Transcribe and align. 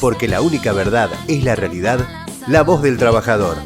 porque 0.00 0.28
la 0.28 0.40
única 0.40 0.72
verdad 0.72 1.10
es 1.26 1.44
la 1.44 1.56
realidad, 1.56 2.00
la 2.46 2.62
voz 2.62 2.82
del 2.82 2.98
trabajador. 2.98 3.56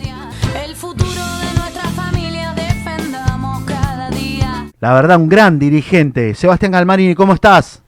El 0.65 0.75
futuro 0.75 1.11
de 1.11 1.58
nuestra 1.58 1.89
familia 1.91 2.53
defendamos 2.55 3.65
cada 3.65 4.10
día. 4.10 4.68
La 4.81 4.95
verdad, 4.95 5.18
un 5.18 5.29
gran 5.29 5.58
dirigente. 5.58 6.34
Sebastián 6.34 6.73
Galmarini, 6.73 7.15
¿cómo 7.15 7.34
estás? 7.34 7.82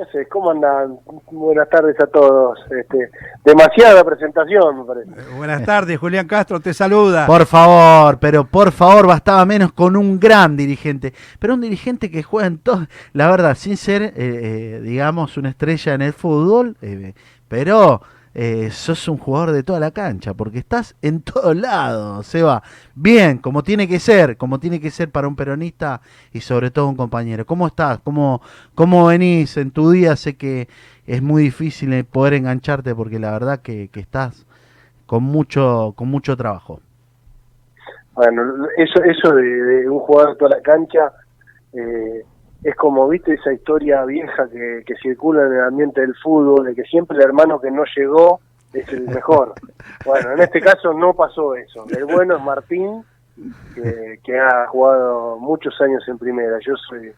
¿Qué 0.00 0.04
haces? 0.04 0.28
¿Cómo 0.30 0.50
andan? 0.50 0.98
Buenas 1.30 1.68
tardes 1.68 1.94
a 2.00 2.06
todos. 2.06 2.58
Este, 2.70 3.10
demasiada 3.44 4.02
presentación, 4.02 4.78
me 4.78 4.84
parece. 4.86 5.10
Eh, 5.10 5.36
Buenas 5.36 5.62
tardes, 5.62 5.98
Julián 5.98 6.26
Castro 6.26 6.58
te 6.58 6.72
saluda. 6.72 7.26
Por 7.26 7.44
favor, 7.44 8.18
pero 8.18 8.46
por 8.46 8.72
favor, 8.72 9.06
bastaba 9.06 9.44
menos 9.44 9.72
con 9.72 9.96
un 9.96 10.18
gran 10.18 10.56
dirigente. 10.56 11.12
Pero 11.38 11.52
un 11.52 11.60
dirigente 11.60 12.10
que 12.10 12.22
juega 12.22 12.46
en 12.46 12.58
todo. 12.58 12.86
La 13.12 13.30
verdad, 13.30 13.54
sin 13.54 13.76
ser, 13.76 14.02
eh, 14.02 14.12
eh, 14.16 14.80
digamos, 14.82 15.36
una 15.36 15.50
estrella 15.50 15.92
en 15.92 16.00
el 16.00 16.14
fútbol, 16.14 16.78
eh, 16.80 17.12
pero 17.48 18.00
eh, 18.34 18.70
sos 18.70 19.08
un 19.08 19.18
jugador 19.18 19.52
de 19.52 19.62
toda 19.62 19.80
la 19.80 19.90
cancha, 19.90 20.34
porque 20.34 20.58
estás 20.58 20.94
en 21.02 21.20
todos 21.22 21.56
lados, 21.56 22.26
Seba. 22.26 22.62
Bien, 22.94 23.38
como 23.38 23.62
tiene 23.62 23.88
que 23.88 23.98
ser, 23.98 24.36
como 24.36 24.60
tiene 24.60 24.80
que 24.80 24.90
ser 24.90 25.10
para 25.10 25.28
un 25.28 25.36
peronista 25.36 26.00
y 26.32 26.40
sobre 26.40 26.70
todo 26.70 26.88
un 26.88 26.96
compañero. 26.96 27.44
¿Cómo 27.44 27.66
estás? 27.66 27.98
¿Cómo, 28.00 28.40
cómo 28.74 29.06
venís 29.06 29.56
en 29.56 29.70
tu 29.70 29.90
día? 29.90 30.14
Sé 30.16 30.36
que 30.36 30.68
es 31.06 31.22
muy 31.22 31.42
difícil 31.42 32.04
poder 32.04 32.34
engancharte 32.34 32.94
porque 32.94 33.18
la 33.18 33.32
verdad 33.32 33.60
que, 33.60 33.88
que 33.88 34.00
estás 34.00 34.46
con 35.06 35.24
mucho, 35.24 35.92
con 35.96 36.08
mucho 36.08 36.36
trabajo. 36.36 36.80
Bueno, 38.14 38.42
eso, 38.76 39.02
eso 39.02 39.34
de, 39.34 39.42
de 39.42 39.88
un 39.88 39.98
jugador 39.98 40.32
de 40.32 40.38
toda 40.38 40.50
la 40.56 40.62
cancha 40.62 41.12
eh, 41.72 42.24
es 42.62 42.74
como, 42.76 43.08
viste, 43.08 43.34
esa 43.34 43.52
historia 43.52 44.04
vieja 44.04 44.48
que, 44.50 44.82
que 44.86 44.94
circula 44.96 45.46
en 45.46 45.52
el 45.54 45.60
ambiente 45.64 46.00
del 46.00 46.14
fútbol, 46.16 46.66
de 46.66 46.74
que 46.74 46.82
siempre 46.84 47.16
el 47.16 47.24
hermano 47.24 47.60
que 47.60 47.70
no 47.70 47.84
llegó 47.96 48.40
es 48.72 48.88
el 48.92 49.08
mejor. 49.08 49.54
bueno, 50.04 50.32
en 50.32 50.40
este 50.40 50.60
caso 50.60 50.92
no 50.92 51.14
pasó 51.14 51.54
eso. 51.54 51.86
El 51.90 52.04
bueno 52.04 52.36
es 52.36 52.42
Martín, 52.42 53.02
que, 53.74 54.20
que 54.22 54.38
ha 54.38 54.66
jugado 54.68 55.38
muchos 55.38 55.80
años 55.80 56.06
en 56.08 56.18
primera. 56.18 56.58
Yo 56.64 56.74
soy 56.88 57.12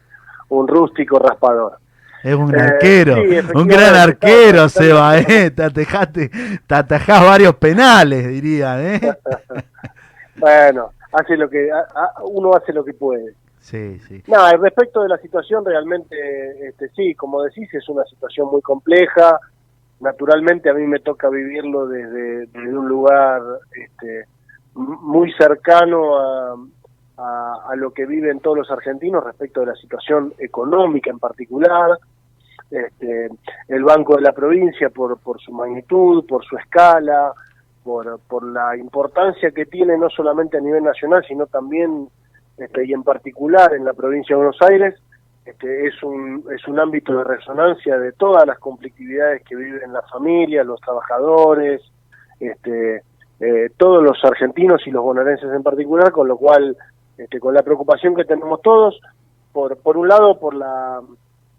un 0.49 0.67
rústico 0.67 1.19
raspador. 1.19 1.77
Es 2.23 2.35
un 2.35 2.55
Eh, 2.55 2.57
arquero, 2.61 3.15
sí, 3.15 3.37
un 3.53 3.67
gran 3.67 3.95
arquero, 3.95 4.63
estaba- 4.65 4.69
Seba, 4.69 5.17
¿eh? 5.19 5.51
Te, 5.51 5.61
atejaste- 5.63 6.61
te 6.65 6.73
atajás 6.75 7.25
varios 7.25 7.55
penales, 7.57 8.25
diría, 8.29 8.81
¿eh? 8.81 9.01
Bueno, 10.37 10.91
hace 11.11 11.37
lo 11.37 11.49
que 11.49 11.69
uno 12.23 12.53
hace 12.55 12.73
lo 12.73 12.83
que 12.83 12.93
puede. 12.93 13.33
Sí, 13.63 13.97
sí. 13.99 14.21
Nada, 14.27 14.51
respecto 14.57 15.03
de 15.03 15.07
la 15.07 15.17
situación, 15.19 15.63
realmente, 15.63 16.67
este, 16.67 16.89
sí, 16.89 17.15
como 17.15 17.41
decís, 17.43 17.73
es 17.73 17.87
una 17.87 18.03
situación 18.03 18.49
muy 18.51 18.61
compleja. 18.61 19.39
Naturalmente, 20.01 20.69
a 20.69 20.73
mí 20.73 20.85
me 20.85 20.99
toca 20.99 21.29
vivirlo 21.29 21.87
desde, 21.87 22.49
un 22.77 22.89
lugar 22.89 23.41
este, 23.71 24.25
muy 24.73 25.31
cercano 25.33 26.17
a, 26.19 26.55
a- 27.17 27.67
a 27.69 27.75
lo 27.77 27.91
que 27.91 28.05
viven 28.05 28.41
todos 28.41 28.57
los 28.57 28.69
argentinos 28.71 29.23
respecto 29.23 29.61
de 29.61 29.67
la 29.67 29.75
situación 29.75 30.33
económica 30.39 31.09
en 31.09 31.19
particular. 31.19 31.97
Este, 32.69 33.29
el 33.69 33.83
Banco 33.85 34.17
de 34.17 34.23
la 34.23 34.33
Provincia, 34.33 34.89
por, 34.89 35.17
por 35.19 35.39
su 35.39 35.53
magnitud, 35.53 36.25
por 36.27 36.43
su 36.43 36.57
escala, 36.57 37.31
por, 37.81 38.19
por 38.27 38.43
la 38.43 38.75
importancia 38.75 39.51
que 39.51 39.67
tiene 39.67 39.97
no 39.97 40.09
solamente 40.09 40.57
a 40.57 40.61
nivel 40.61 40.83
nacional, 40.83 41.23
sino 41.25 41.45
también 41.45 42.09
este, 42.57 42.85
y 42.85 42.93
en 42.93 43.03
particular 43.03 43.73
en 43.73 43.85
la 43.85 43.93
provincia 43.93 44.35
de 44.35 44.43
Buenos 44.43 44.61
Aires, 44.61 44.95
este, 45.45 45.87
es, 45.87 46.01
un, 46.03 46.45
es 46.55 46.65
un 46.67 46.79
ámbito 46.79 47.17
de 47.17 47.23
resonancia 47.23 47.97
de 47.97 48.13
todas 48.13 48.45
las 48.47 48.59
conflictividades 48.59 49.43
que 49.43 49.55
viven 49.55 49.91
las 49.91 50.09
familias, 50.09 50.65
los 50.65 50.79
trabajadores, 50.79 51.81
este, 52.39 53.03
eh, 53.39 53.69
todos 53.75 54.01
los 54.01 54.23
argentinos 54.23 54.85
y 54.87 54.91
los 54.91 55.03
bonaerenses 55.03 55.51
en 55.51 55.63
particular, 55.63 56.11
con 56.11 56.27
lo 56.27 56.37
cual, 56.37 56.77
este, 57.17 57.39
con 57.39 57.53
la 57.53 57.63
preocupación 57.63 58.15
que 58.15 58.23
tenemos 58.23 58.61
todos, 58.61 58.99
por, 59.51 59.77
por 59.77 59.97
un 59.97 60.07
lado 60.07 60.39
por 60.39 60.55
la, 60.55 61.01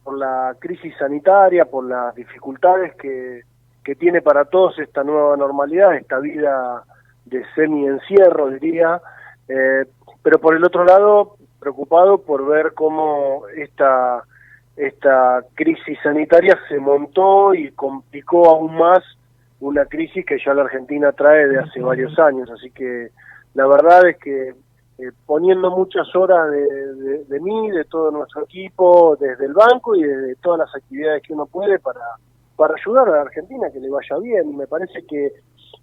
por 0.03 0.19
la 0.19 0.57
crisis 0.59 0.95
sanitaria, 0.99 1.67
por 1.67 1.85
las 1.87 2.15
dificultades 2.15 2.95
que, 2.97 3.43
que 3.85 3.95
tiene 3.95 4.23
para 4.23 4.47
todos 4.47 4.79
esta 4.79 5.05
nueva 5.05 5.37
normalidad, 5.37 5.95
esta 5.95 6.19
vida 6.19 6.83
de 7.27 7.45
semi-encierro, 7.55 8.49
diría, 8.51 9.01
eh, 9.49 9.85
pero 10.25 10.39
por 10.39 10.57
el 10.57 10.65
otro 10.65 10.85
lado, 10.85 11.37
preocupado 11.61 12.17
por 12.19 12.47
ver 12.47 12.73
cómo 12.73 13.43
esta, 13.55 14.25
esta 14.75 15.45
crisis 15.55 15.99
sanitaria 16.03 16.59
se 16.67 16.79
montó 16.79 17.55
y 17.55 17.71
complicó 17.73 18.49
aún 18.49 18.75
más 18.75 19.05
una 19.61 19.85
crisis 19.85 20.25
que 20.25 20.39
ya 20.45 20.55
la 20.55 20.63
Argentina 20.63 21.13
trae 21.13 21.47
de 21.47 21.59
hace 21.59 21.79
varios 21.81 22.19
años. 22.19 22.51
Así 22.51 22.71
que 22.71 23.11
la 23.53 23.67
verdad 23.67 24.09
es 24.09 24.17
que 24.17 24.49
eh, 24.49 25.11
poniendo 25.27 25.71
muchas 25.71 26.07
horas 26.17 26.51
de, 26.51 26.95
de, 26.95 27.25
de 27.25 27.41
mí, 27.41 27.71
de 27.71 27.85
todo 27.85 28.11
nuestro 28.11 28.45
equipo, 28.45 29.17
desde 29.21 29.45
el 29.45 29.53
banco 29.53 29.95
y 29.95 30.05
desde 30.05 30.37
todas 30.37 30.61
las 30.61 30.75
actividades 30.75 31.23
que 31.23 31.35
uno 31.35 31.45
puede 31.45 31.79
para, 31.81 32.01
para 32.57 32.75
ayudar 32.75 33.09
a 33.09 33.17
la 33.17 33.23
Argentina 33.23 33.69
que 33.71 33.81
le 33.81 33.91
vaya 33.91 34.17
bien. 34.23 34.57
Me 34.57 34.67
parece 34.67 35.05
que, 35.07 35.33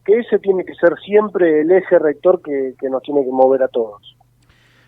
que 0.03 0.17
ese 0.17 0.39
tiene 0.39 0.65
que 0.65 0.73
ser 0.73 0.97
siempre 1.05 1.61
el 1.61 1.69
eje 1.69 1.99
rector 1.99 2.41
que, 2.41 2.73
que 2.79 2.89
nos 2.89 3.03
tiene 3.03 3.23
que 3.23 3.31
mover 3.31 3.61
a 3.61 3.67
todos. 3.67 4.17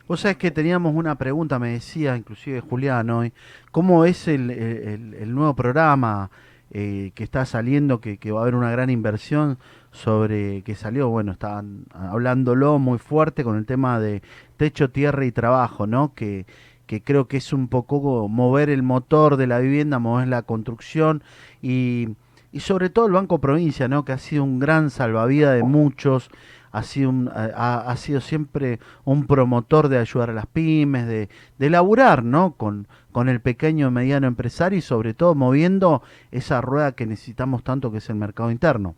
Vos 0.07 0.19
sabés 0.21 0.37
que 0.37 0.51
teníamos 0.51 0.93
una 0.95 1.15
pregunta, 1.17 1.59
me 1.59 1.69
decía 1.69 2.17
inclusive 2.17 2.59
Julián 2.59 3.09
hoy, 3.09 3.33
¿cómo 3.71 4.03
es 4.05 4.27
el, 4.27 4.49
el- 4.51 5.33
nuevo 5.33 5.55
programa 5.55 6.29
eh, 6.71 7.11
que 7.15 7.23
está 7.23 7.45
saliendo, 7.45 8.01
que, 8.01 8.17
que 8.17 8.31
va 8.31 8.39
a 8.39 8.43
haber 8.43 8.55
una 8.55 8.69
gran 8.71 8.89
inversión 8.89 9.59
sobre, 9.91 10.61
que 10.63 10.75
salió, 10.75 11.07
bueno, 11.09 11.31
estaban 11.31 11.85
hablándolo 11.91 12.79
muy 12.79 12.97
fuerte 12.97 13.43
con 13.43 13.57
el 13.57 13.65
tema 13.65 13.99
de 13.99 14.21
techo, 14.57 14.89
tierra 14.91 15.25
y 15.25 15.31
trabajo, 15.31 15.87
¿no? 15.87 16.13
Que, 16.15 16.45
que 16.85 17.01
creo 17.01 17.27
que 17.27 17.37
es 17.37 17.53
un 17.53 17.67
poco 17.69 18.27
mover 18.27 18.69
el 18.69 18.83
motor 18.83 19.37
de 19.37 19.47
la 19.47 19.59
vivienda, 19.59 19.99
mover 19.99 20.27
la 20.27 20.41
construcción 20.41 21.23
y, 21.61 22.09
y 22.51 22.59
sobre 22.59 22.89
todo 22.89 23.05
el 23.07 23.13
Banco 23.13 23.39
Provincia, 23.39 23.87
¿no? 23.87 24.03
Que 24.03 24.11
ha 24.11 24.17
sido 24.17 24.43
un 24.43 24.59
gran 24.59 24.89
salvavidas 24.89 25.55
de 25.55 25.63
muchos, 25.63 26.29
ha 26.73 26.83
sido, 26.83 27.09
un- 27.11 27.29
ha, 27.33 27.79
ha 27.89 27.95
sido 27.95 28.19
siempre 28.19 28.79
un 29.05 29.25
promotor 29.27 29.87
de 29.87 29.99
ayudar 29.99 30.31
a 30.31 30.33
las 30.33 30.47
pymes, 30.47 31.07
de, 31.07 31.29
de 31.59 31.69
laburar, 31.69 32.23
¿no? 32.23 32.55
Con, 32.57 32.87
el 33.29 33.39
pequeño 33.39 33.87
y 33.87 33.91
mediano 33.91 34.27
empresario 34.27 34.79
y 34.79 34.81
sobre 34.81 35.13
todo 35.13 35.35
moviendo 35.35 36.01
esa 36.31 36.59
rueda 36.61 36.91
que 36.93 37.05
necesitamos 37.05 37.63
tanto 37.63 37.91
que 37.91 37.99
es 37.99 38.09
el 38.09 38.15
mercado 38.15 38.49
interno. 38.51 38.95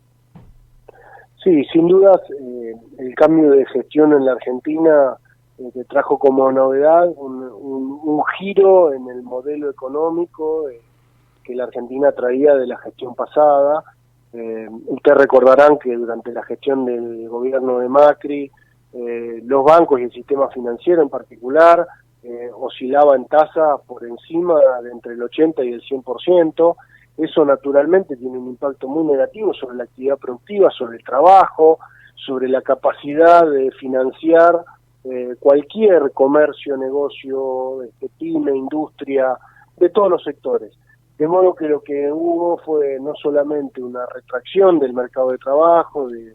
Sí, 1.44 1.64
sin 1.72 1.86
dudas, 1.86 2.20
eh, 2.40 2.74
el 2.98 3.14
cambio 3.14 3.50
de 3.50 3.64
gestión 3.66 4.12
en 4.14 4.24
la 4.24 4.32
Argentina 4.32 5.16
eh, 5.58 5.84
trajo 5.88 6.18
como 6.18 6.50
novedad 6.50 7.08
un, 7.16 7.42
un- 7.44 8.00
un 8.02 8.22
giro 8.38 8.92
en 8.92 9.06
el 9.08 9.22
modelo 9.22 9.70
económico 9.70 10.68
eh, 10.70 10.80
que 11.44 11.54
la 11.54 11.64
Argentina 11.64 12.10
traía 12.12 12.54
de 12.54 12.66
la 12.66 12.78
gestión 12.78 13.14
pasada. 13.14 13.84
Eh, 14.36 14.68
ustedes 14.88 15.16
recordarán 15.16 15.78
que 15.78 15.96
durante 15.96 16.30
la 16.30 16.42
gestión 16.44 16.84
del 16.84 17.26
gobierno 17.26 17.78
de 17.78 17.88
Macri, 17.88 18.50
eh, 18.92 19.42
los 19.44 19.64
bancos 19.64 19.98
y 19.98 20.04
el 20.04 20.12
sistema 20.12 20.48
financiero 20.48 21.00
en 21.00 21.08
particular 21.08 21.86
eh, 22.22 22.50
oscilaba 22.54 23.16
en 23.16 23.24
tasa 23.26 23.78
por 23.86 24.04
encima 24.04 24.60
de 24.82 24.90
entre 24.90 25.14
el 25.14 25.22
80 25.22 25.64
y 25.64 25.72
el 25.72 25.82
100%. 25.82 26.76
Eso 27.16 27.44
naturalmente 27.46 28.16
tiene 28.16 28.36
un 28.36 28.48
impacto 28.48 28.88
muy 28.88 29.04
negativo 29.04 29.54
sobre 29.54 29.76
la 29.76 29.84
actividad 29.84 30.18
productiva, 30.18 30.70
sobre 30.70 30.98
el 30.98 31.04
trabajo, 31.04 31.78
sobre 32.14 32.48
la 32.48 32.60
capacidad 32.60 33.48
de 33.50 33.70
financiar 33.70 34.64
eh, 35.04 35.36
cualquier 35.40 36.10
comercio, 36.12 36.76
negocio, 36.76 37.84
este, 37.84 38.10
pyme, 38.18 38.54
industria, 38.54 39.38
de 39.78 39.88
todos 39.88 40.10
los 40.10 40.22
sectores. 40.24 40.72
De 41.18 41.26
modo 41.26 41.54
que 41.54 41.66
lo 41.66 41.80
que 41.80 42.12
hubo 42.12 42.58
fue 42.58 42.98
no 43.00 43.14
solamente 43.14 43.82
una 43.82 44.04
retracción 44.14 44.78
del 44.78 44.92
mercado 44.92 45.30
de 45.30 45.38
trabajo, 45.38 46.08
de, 46.08 46.34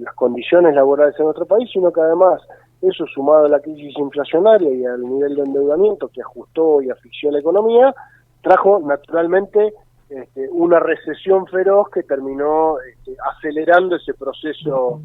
las 0.00 0.14
condiciones 0.14 0.74
laborales 0.74 1.14
en 1.18 1.26
nuestro 1.26 1.44
país, 1.44 1.68
sino 1.70 1.92
que 1.92 2.00
además 2.00 2.40
eso 2.80 3.06
sumado 3.08 3.44
a 3.44 3.48
la 3.50 3.60
crisis 3.60 3.94
inflacionaria 3.98 4.70
y 4.70 4.86
al 4.86 5.02
nivel 5.02 5.36
de 5.36 5.42
endeudamiento 5.42 6.08
que 6.08 6.22
ajustó 6.22 6.80
y 6.80 6.88
asfixió 6.88 7.30
la 7.30 7.40
economía, 7.40 7.94
trajo 8.40 8.80
naturalmente 8.80 9.74
este, 10.08 10.48
una 10.50 10.80
recesión 10.80 11.46
feroz 11.48 11.90
que 11.90 12.04
terminó 12.04 12.80
este, 12.80 13.16
acelerando 13.34 13.96
ese 13.96 14.14
proceso 14.14 14.98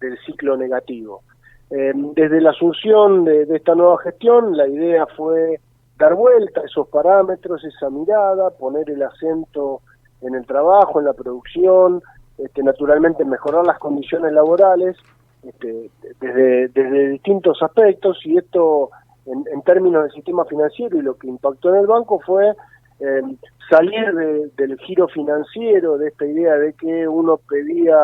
del 0.00 0.16
ciclo 0.24 0.56
negativo. 0.56 1.20
Eh, 1.68 1.92
desde 1.94 2.40
la 2.40 2.50
asunción 2.50 3.26
de 3.26 3.46
esta 3.50 3.74
nueva 3.74 3.98
gestión, 3.98 4.56
la 4.56 4.66
idea 4.66 5.06
fue 5.06 5.60
dar 5.98 6.14
vuelta 6.14 6.60
a 6.60 6.64
esos 6.64 6.88
parámetros, 6.88 7.64
esa 7.64 7.88
mirada, 7.90 8.50
poner 8.50 8.90
el 8.90 9.02
acento 9.02 9.80
en 10.22 10.34
el 10.34 10.46
trabajo, 10.46 10.98
en 11.00 11.06
la 11.06 11.12
producción, 11.12 12.02
este, 12.38 12.62
naturalmente 12.62 13.24
mejorar 13.24 13.64
las 13.66 13.78
condiciones 13.78 14.32
laborales 14.32 14.96
este, 15.42 15.90
desde, 16.20 16.68
desde 16.68 17.08
distintos 17.10 17.62
aspectos 17.62 18.18
y 18.24 18.38
esto 18.38 18.90
en, 19.26 19.44
en 19.52 19.62
términos 19.62 20.02
del 20.04 20.12
sistema 20.12 20.44
financiero 20.46 20.96
y 20.98 21.02
lo 21.02 21.16
que 21.16 21.28
impactó 21.28 21.68
en 21.68 21.80
el 21.80 21.86
banco 21.86 22.20
fue 22.20 22.54
eh, 23.00 23.22
salir 23.70 24.14
de- 24.14 24.50
del 24.56 24.78
giro 24.78 25.06
financiero, 25.08 25.98
de 25.98 26.08
esta 26.08 26.24
idea 26.26 26.54
de 26.56 26.72
que 26.74 27.06
uno 27.08 27.38
pedía, 27.48 27.96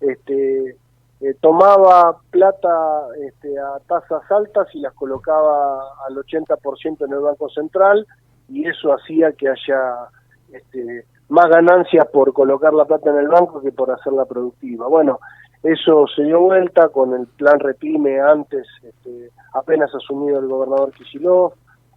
este, 0.00 0.76
eh, 1.24 1.34
tomaba 1.40 2.18
plata 2.30 3.06
este, 3.26 3.58
a 3.58 3.78
tasas 3.88 4.30
altas 4.30 4.68
y 4.74 4.80
las 4.80 4.92
colocaba 4.92 5.80
al 6.06 6.16
80% 6.16 7.06
en 7.06 7.12
el 7.14 7.20
Banco 7.20 7.48
Central 7.48 8.06
y 8.46 8.68
eso 8.68 8.92
hacía 8.92 9.32
que 9.32 9.48
haya 9.48 10.08
este, 10.52 11.06
más 11.30 11.48
ganancias 11.48 12.06
por 12.12 12.34
colocar 12.34 12.74
la 12.74 12.84
plata 12.84 13.08
en 13.08 13.16
el 13.16 13.28
banco 13.28 13.62
que 13.62 13.72
por 13.72 13.90
hacerla 13.90 14.26
productiva. 14.26 14.86
Bueno, 14.86 15.18
eso 15.62 16.06
se 16.14 16.24
dio 16.24 16.40
vuelta 16.40 16.90
con 16.90 17.14
el 17.14 17.26
plan 17.26 17.58
Repime 17.58 18.20
antes, 18.20 18.66
este, 18.82 19.30
apenas 19.54 19.94
asumido 19.94 20.38
el 20.38 20.46
gobernador 20.46 20.92
Kicillof, 20.92 21.54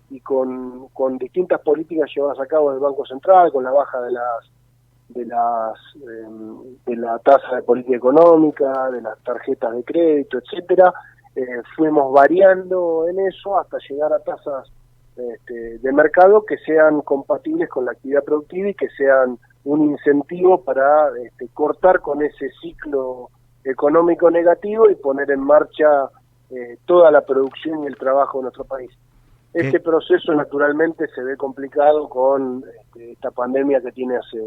y 0.09 0.21
con, 0.21 0.87
con 0.93 1.17
distintas 1.17 1.59
políticas 1.59 2.09
llevadas 2.15 2.39
a 2.39 2.45
cabo 2.45 2.71
del 2.71 2.79
Banco 2.79 3.05
Central, 3.05 3.51
con 3.51 3.65
la 3.65 3.71
baja 3.71 3.99
de 4.03 4.13
las 4.13 4.49
de 5.09 5.25
las 5.25 5.73
eh, 5.95 6.75
de 6.85 6.95
la 6.95 7.19
tasa 7.19 7.55
de 7.55 7.63
política 7.63 7.97
económica, 7.97 8.89
de 8.91 9.01
las 9.01 9.17
tarjetas 9.23 9.75
de 9.75 9.83
crédito, 9.83 10.37
etcétera, 10.37 10.93
eh, 11.35 11.61
fuimos 11.75 12.11
variando 12.11 13.07
en 13.07 13.19
eso 13.19 13.57
hasta 13.59 13.77
llegar 13.89 14.11
a 14.11 14.19
tasas 14.19 14.71
este, 15.15 15.79
de 15.79 15.91
mercado 15.91 16.45
que 16.45 16.57
sean 16.57 17.01
compatibles 17.01 17.69
con 17.69 17.85
la 17.85 17.91
actividad 17.91 18.23
productiva 18.23 18.69
y 18.69 18.73
que 18.75 18.89
sean 18.89 19.39
un 19.63 19.91
incentivo 19.91 20.63
para 20.63 21.09
este, 21.23 21.47
cortar 21.49 22.01
con 22.01 22.21
ese 22.21 22.49
ciclo 22.61 23.29
económico 23.63 24.29
negativo 24.31 24.89
y 24.89 24.95
poner 24.95 25.31
en 25.31 25.41
marcha 25.41 26.09
eh, 26.49 26.77
toda 26.85 27.11
la 27.11 27.21
producción 27.21 27.83
y 27.83 27.87
el 27.87 27.97
trabajo 27.97 28.37
de 28.37 28.43
nuestro 28.43 28.65
país. 28.65 28.91
¿Qué? 29.53 29.59
Este 29.59 29.79
proceso 29.79 30.33
naturalmente 30.33 31.07
se 31.13 31.23
ve 31.23 31.35
complicado 31.35 32.07
con 32.09 32.63
este, 32.81 33.11
esta 33.11 33.31
pandemia 33.31 33.81
que 33.81 33.91
tiene 33.91 34.17
hace 34.17 34.39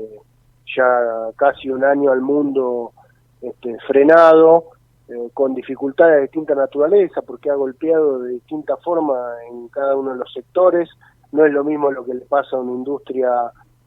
ya 0.76 1.30
casi 1.36 1.70
un 1.70 1.84
año 1.84 2.12
al 2.12 2.20
mundo 2.20 2.92
este, 3.40 3.78
frenado, 3.86 4.64
eh, 5.08 5.30
con 5.34 5.54
dificultades 5.54 6.16
de 6.16 6.22
distinta 6.22 6.54
naturaleza, 6.54 7.22
porque 7.22 7.50
ha 7.50 7.54
golpeado 7.54 8.20
de 8.20 8.34
distinta 8.34 8.76
forma 8.76 9.16
en 9.50 9.68
cada 9.68 9.96
uno 9.96 10.12
de 10.12 10.18
los 10.18 10.32
sectores. 10.32 10.88
No 11.32 11.44
es 11.44 11.52
lo 11.52 11.64
mismo 11.64 11.90
lo 11.90 12.04
que 12.04 12.14
le 12.14 12.24
pasa 12.26 12.56
a 12.56 12.60
una 12.60 12.72
industria 12.72 13.30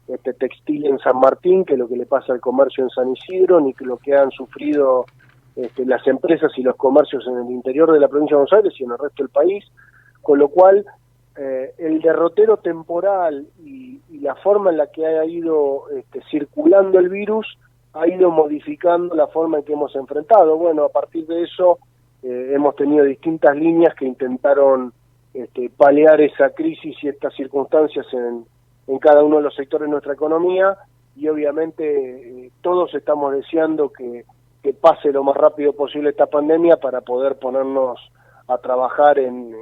este, 0.06 0.34
textil 0.34 0.86
en 0.86 0.98
San 0.98 1.18
Martín 1.18 1.64
que 1.64 1.76
lo 1.76 1.88
que 1.88 1.96
le 1.96 2.04
pasa 2.04 2.32
al 2.32 2.40
comercio 2.40 2.84
en 2.84 2.90
San 2.90 3.10
Isidro, 3.12 3.60
ni 3.60 3.72
que 3.72 3.86
lo 3.86 3.96
que 3.96 4.14
han 4.14 4.30
sufrido 4.30 5.06
este, 5.56 5.86
las 5.86 6.06
empresas 6.06 6.52
y 6.56 6.62
los 6.62 6.76
comercios 6.76 7.24
en 7.26 7.38
el 7.38 7.50
interior 7.50 7.92
de 7.92 8.00
la 8.00 8.08
provincia 8.08 8.36
de 8.36 8.42
Buenos 8.42 8.52
Aires 8.52 8.74
y 8.78 8.84
en 8.84 8.90
el 8.90 8.98
resto 8.98 9.22
del 9.22 9.30
país, 9.30 9.64
con 10.20 10.38
lo 10.38 10.48
cual 10.48 10.84
eh, 11.36 11.74
el 11.78 12.00
derrotero 12.00 12.58
temporal 12.58 13.46
y, 13.64 14.00
y 14.10 14.18
la 14.18 14.34
forma 14.36 14.70
en 14.70 14.78
la 14.78 14.86
que 14.88 15.06
ha 15.06 15.24
ido 15.24 15.88
este, 15.90 16.22
circulando 16.30 16.98
el 16.98 17.08
virus 17.08 17.58
ha 17.92 18.08
ido 18.08 18.30
modificando 18.30 19.14
la 19.14 19.28
forma 19.28 19.58
en 19.58 19.64
que 19.64 19.72
hemos 19.72 19.94
enfrentado. 19.94 20.56
Bueno, 20.56 20.84
a 20.84 20.88
partir 20.88 21.26
de 21.26 21.42
eso 21.42 21.78
eh, 22.22 22.52
hemos 22.54 22.74
tenido 22.76 23.04
distintas 23.04 23.56
líneas 23.56 23.94
que 23.94 24.04
intentaron 24.04 24.92
este, 25.32 25.70
paliar 25.70 26.20
esa 26.20 26.50
crisis 26.50 26.96
y 27.02 27.08
estas 27.08 27.34
circunstancias 27.34 28.06
en, 28.12 28.44
en 28.86 28.98
cada 28.98 29.22
uno 29.22 29.36
de 29.36 29.42
los 29.42 29.54
sectores 29.54 29.86
de 29.86 29.92
nuestra 29.92 30.14
economía 30.14 30.76
y 31.16 31.28
obviamente 31.28 31.84
eh, 31.84 32.50
todos 32.60 32.92
estamos 32.94 33.32
deseando 33.32 33.92
que, 33.92 34.24
pase 34.80 35.12
lo 35.12 35.22
más 35.22 35.36
rápido 35.36 35.74
posible 35.74 36.08
esta 36.08 36.24
pandemia 36.24 36.78
para 36.78 37.02
poder 37.02 37.36
ponernos 37.36 38.00
a 38.48 38.56
trabajar 38.56 39.18
en, 39.18 39.54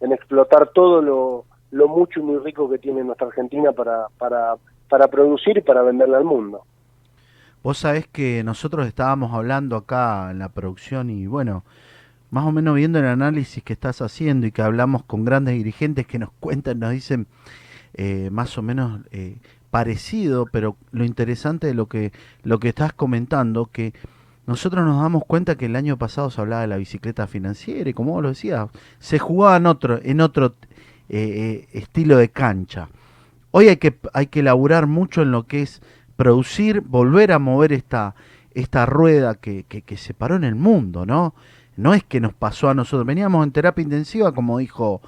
en 0.00 0.12
explotar 0.12 0.70
todo 0.74 1.02
lo, 1.02 1.44
lo 1.70 1.88
mucho 1.88 2.20
y 2.20 2.22
muy 2.22 2.38
rico 2.38 2.68
que 2.70 2.78
tiene 2.78 3.02
nuestra 3.02 3.26
Argentina 3.26 3.72
para, 3.72 4.08
para, 4.18 4.56
para 4.88 5.08
producir 5.08 5.58
y 5.58 5.62
para 5.62 5.82
venderle 5.82 6.16
al 6.16 6.24
mundo. 6.24 6.62
Vos 7.62 7.78
sabés 7.78 8.06
que 8.06 8.44
nosotros 8.44 8.86
estábamos 8.86 9.32
hablando 9.32 9.76
acá 9.76 10.30
en 10.30 10.38
la 10.38 10.50
producción 10.50 11.08
y 11.08 11.26
bueno, 11.26 11.64
más 12.30 12.44
o 12.46 12.52
menos 12.52 12.74
viendo 12.74 12.98
el 12.98 13.06
análisis 13.06 13.62
que 13.62 13.72
estás 13.72 14.02
haciendo 14.02 14.46
y 14.46 14.52
que 14.52 14.60
hablamos 14.60 15.04
con 15.04 15.24
grandes 15.24 15.54
dirigentes 15.54 16.06
que 16.06 16.18
nos 16.18 16.30
cuentan, 16.40 16.80
nos 16.80 16.90
dicen 16.90 17.26
eh, 17.94 18.28
más 18.30 18.58
o 18.58 18.62
menos 18.62 19.00
eh, 19.12 19.36
parecido, 19.70 20.46
pero 20.52 20.76
lo 20.92 21.04
interesante 21.04 21.66
de 21.66 21.74
lo 21.74 21.86
que, 21.86 22.12
lo 22.42 22.58
que 22.58 22.68
estás 22.68 22.92
comentando, 22.92 23.66
que 23.66 23.94
nosotros 24.46 24.84
nos 24.84 25.00
damos 25.00 25.24
cuenta 25.24 25.56
que 25.56 25.66
el 25.66 25.76
año 25.76 25.96
pasado 25.96 26.30
se 26.30 26.40
hablaba 26.40 26.62
de 26.62 26.68
la 26.68 26.76
bicicleta 26.76 27.26
financiera 27.26 27.88
y 27.88 27.94
como 27.94 28.12
vos 28.12 28.22
lo 28.22 28.28
decías, 28.28 28.68
se 28.98 29.18
jugaba 29.18 29.56
en 29.56 29.66
otro, 29.66 30.00
en 30.02 30.20
otro 30.20 30.54
eh, 31.08 31.66
eh, 31.68 31.68
estilo 31.72 32.18
de 32.18 32.28
cancha. 32.28 32.88
Hoy 33.50 33.68
hay 33.68 33.76
que, 33.76 33.98
hay 34.12 34.26
que 34.26 34.42
laburar 34.42 34.86
mucho 34.86 35.22
en 35.22 35.30
lo 35.30 35.46
que 35.46 35.62
es 35.62 35.80
producir, 36.16 36.82
volver 36.82 37.32
a 37.32 37.38
mover 37.38 37.72
esta, 37.72 38.14
esta 38.52 38.84
rueda 38.84 39.34
que, 39.34 39.64
se 39.96 40.14
paró 40.14 40.36
en 40.36 40.44
el 40.44 40.54
mundo, 40.54 41.06
¿no? 41.06 41.34
No 41.76 41.94
es 41.94 42.04
que 42.04 42.20
nos 42.20 42.34
pasó 42.34 42.68
a 42.68 42.74
nosotros, 42.74 43.06
veníamos 43.06 43.44
en 43.44 43.52
terapia 43.52 43.82
intensiva, 43.82 44.32
como 44.32 44.58
dijo 44.58 45.00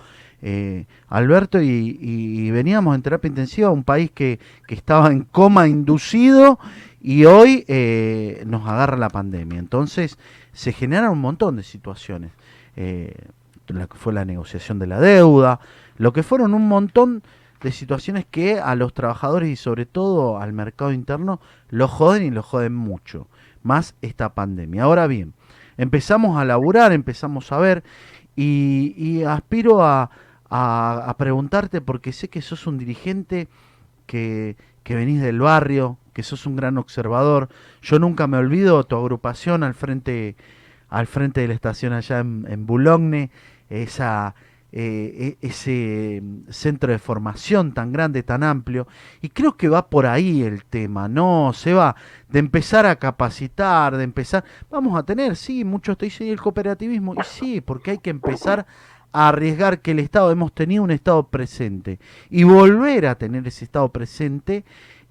eh, 0.42 0.86
Alberto, 1.08 1.60
y, 1.60 1.98
y 2.00 2.50
veníamos 2.50 2.94
en 2.94 3.02
terapia 3.02 3.28
intensiva 3.28 3.68
a 3.68 3.72
un 3.72 3.84
país 3.84 4.10
que, 4.10 4.40
que 4.66 4.74
estaba 4.74 5.12
en 5.12 5.22
coma 5.24 5.68
inducido 5.68 6.58
y 7.06 7.24
hoy 7.24 7.64
eh, 7.68 8.42
nos 8.48 8.66
agarra 8.66 8.96
la 8.96 9.10
pandemia. 9.10 9.60
Entonces 9.60 10.18
se 10.52 10.72
generan 10.72 11.12
un 11.12 11.20
montón 11.20 11.54
de 11.54 11.62
situaciones. 11.62 12.32
Eh, 12.74 13.14
lo 13.68 13.88
que 13.88 13.96
fue 13.96 14.12
la 14.12 14.24
negociación 14.24 14.80
de 14.80 14.88
la 14.88 14.98
deuda, 14.98 15.60
lo 15.98 16.12
que 16.12 16.24
fueron 16.24 16.52
un 16.52 16.66
montón 16.66 17.22
de 17.62 17.70
situaciones 17.70 18.26
que 18.28 18.58
a 18.58 18.74
los 18.74 18.92
trabajadores 18.92 19.48
y 19.50 19.54
sobre 19.54 19.86
todo 19.86 20.40
al 20.40 20.52
mercado 20.52 20.90
interno 20.90 21.40
lo 21.68 21.86
joden 21.86 22.24
y 22.24 22.30
lo 22.32 22.42
joden 22.42 22.74
mucho, 22.74 23.28
más 23.62 23.94
esta 24.02 24.34
pandemia. 24.34 24.82
Ahora 24.82 25.06
bien, 25.06 25.32
empezamos 25.76 26.36
a 26.36 26.44
laburar, 26.44 26.90
empezamos 26.90 27.52
a 27.52 27.58
ver 27.58 27.84
y, 28.34 28.94
y 28.96 29.22
aspiro 29.22 29.80
a, 29.84 30.10
a, 30.50 31.04
a 31.06 31.16
preguntarte 31.16 31.80
porque 31.80 32.12
sé 32.12 32.26
que 32.26 32.42
sos 32.42 32.66
un 32.66 32.78
dirigente 32.78 33.46
que, 34.06 34.56
que 34.82 34.96
venís 34.96 35.20
del 35.20 35.38
barrio, 35.38 35.98
que 36.16 36.22
sos 36.22 36.46
un 36.46 36.56
gran 36.56 36.78
observador. 36.78 37.50
Yo 37.82 37.98
nunca 37.98 38.26
me 38.26 38.38
olvido 38.38 38.82
tu 38.84 38.96
agrupación 38.96 39.62
al 39.62 39.74
frente, 39.74 40.34
al 40.88 41.06
frente 41.06 41.42
de 41.42 41.48
la 41.48 41.52
estación 41.52 41.92
allá 41.92 42.20
en, 42.20 42.64
Boulogne, 42.64 43.30
esa, 43.68 44.34
eh, 44.72 45.36
e- 45.42 45.46
ese 45.46 46.22
mm, 46.22 46.50
centro 46.50 46.90
de 46.90 46.98
formación 46.98 47.74
tan 47.74 47.92
grande, 47.92 48.22
tan 48.22 48.44
amplio. 48.44 48.88
Y 49.20 49.28
creo 49.28 49.58
que 49.58 49.68
va 49.68 49.90
por 49.90 50.06
ahí 50.06 50.42
el 50.42 50.64
tema, 50.64 51.06
¿no? 51.06 51.52
Se 51.52 51.74
va 51.74 51.94
de 52.30 52.38
empezar 52.38 52.86
a 52.86 52.96
capacitar, 52.96 53.98
de 53.98 54.04
empezar... 54.04 54.42
Vamos 54.70 54.98
a 54.98 55.02
tener, 55.02 55.36
sí, 55.36 55.64
muchos 55.66 55.98
te 55.98 56.06
dicen 56.06 56.28
"¿Y 56.28 56.30
el 56.30 56.40
cooperativismo. 56.40 57.12
Y 57.12 57.18
sí, 57.24 57.60
porque 57.60 57.90
hay 57.90 57.98
que 57.98 58.08
empezar 58.08 58.66
a 59.12 59.28
arriesgar 59.28 59.80
que 59.80 59.90
el 59.90 59.98
Estado, 59.98 60.30
hemos 60.30 60.54
tenido 60.54 60.82
un 60.82 60.90
Estado 60.92 61.28
presente. 61.28 61.98
Y 62.30 62.44
volver 62.44 63.04
a 63.06 63.16
tener 63.16 63.46
ese 63.46 63.66
Estado 63.66 63.90
presente 63.90 64.64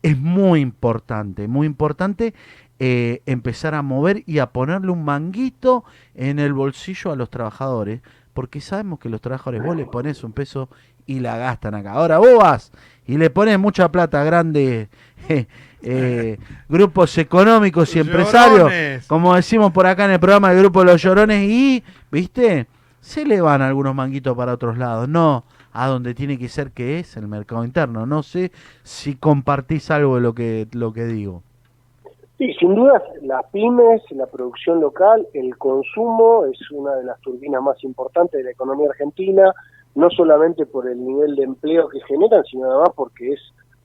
es 0.06 0.20
muy 0.20 0.60
importante, 0.60 1.48
muy 1.48 1.66
importante 1.66 2.36
eh, 2.78 3.24
empezar 3.26 3.74
a 3.74 3.82
mover 3.82 4.22
y 4.28 4.38
a 4.38 4.52
ponerle 4.52 4.92
un 4.92 5.04
manguito 5.04 5.84
en 6.14 6.38
el 6.38 6.54
bolsillo 6.54 7.12
a 7.12 7.16
los 7.16 7.32
trabajadores, 7.32 8.02
porque 8.36 8.62
sabemos 8.62 9.00
que 9.00 9.10
los 9.10 9.20
trabajadores 9.20 9.64
vos 9.64 9.76
le 9.76 9.86
pones 9.86 10.24
un 10.24 10.32
peso 10.32 10.70
y 11.08 11.22
la 11.22 11.38
gastan 11.38 11.74
acá. 11.74 11.94
Ahora 11.94 12.20
vos 12.20 12.38
vas 12.38 12.72
y 13.08 13.18
le 13.18 13.32
pones 13.32 13.58
mucha 13.58 13.92
plata 13.92 14.22
a 14.22 14.24
grandes 14.26 14.90
eh, 15.30 15.48
eh, 15.82 16.38
grupos 16.70 17.18
económicos 17.18 17.96
y 17.96 18.00
empresarios, 18.00 18.70
Llorones. 18.70 19.08
como 19.08 19.34
decimos 19.34 19.72
por 19.72 19.88
acá 19.88 20.06
en 20.06 20.12
el 20.12 20.20
programa 20.20 20.52
del 20.52 20.60
grupo 20.60 20.82
de 20.82 20.92
los 20.92 21.02
llorones, 21.02 21.50
y, 21.50 21.84
viste, 22.12 22.68
se 23.02 23.26
le 23.26 23.42
van 23.42 23.64
algunos 23.64 23.96
manguitos 23.96 24.38
para 24.38 24.54
otros 24.54 24.78
lados, 24.78 25.10
no 25.10 25.46
a 25.76 25.88
donde 25.88 26.14
tiene 26.14 26.40
que 26.40 26.48
ser 26.48 26.72
que 26.72 27.00
es 27.00 27.18
el 27.18 27.28
mercado 27.28 27.66
interno. 27.66 28.06
No 28.06 28.24
sé 28.24 28.52
si 28.84 29.16
compartís 29.16 29.92
algo 29.92 30.16
de 30.16 30.22
lo 30.22 30.34
que, 30.34 30.68
lo 30.74 30.94
que 30.94 31.04
digo. 31.04 31.44
Sí, 32.38 32.54
sin 32.60 32.76
duda 32.76 33.02
las 33.22 33.46
pymes, 33.52 34.02
la 34.12 34.26
producción 34.26 34.82
local, 34.82 35.28
el 35.34 35.58
consumo 35.58 36.46
es 36.46 36.60
una 36.72 36.96
de 36.96 37.04
las 37.04 37.20
turbinas 37.22 37.62
más 37.62 37.82
importantes 37.84 38.38
de 38.38 38.44
la 38.44 38.52
economía 38.52 38.90
argentina, 38.90 39.54
no 39.96 40.10
solamente 40.10 40.66
por 40.66 40.90
el 40.90 41.06
nivel 41.06 41.36
de 41.36 41.44
empleo 41.44 41.88
que 41.88 42.02
generan, 42.02 42.44
sino 42.44 42.70
además 42.70 42.90
porque 42.96 43.34
es 43.34 43.40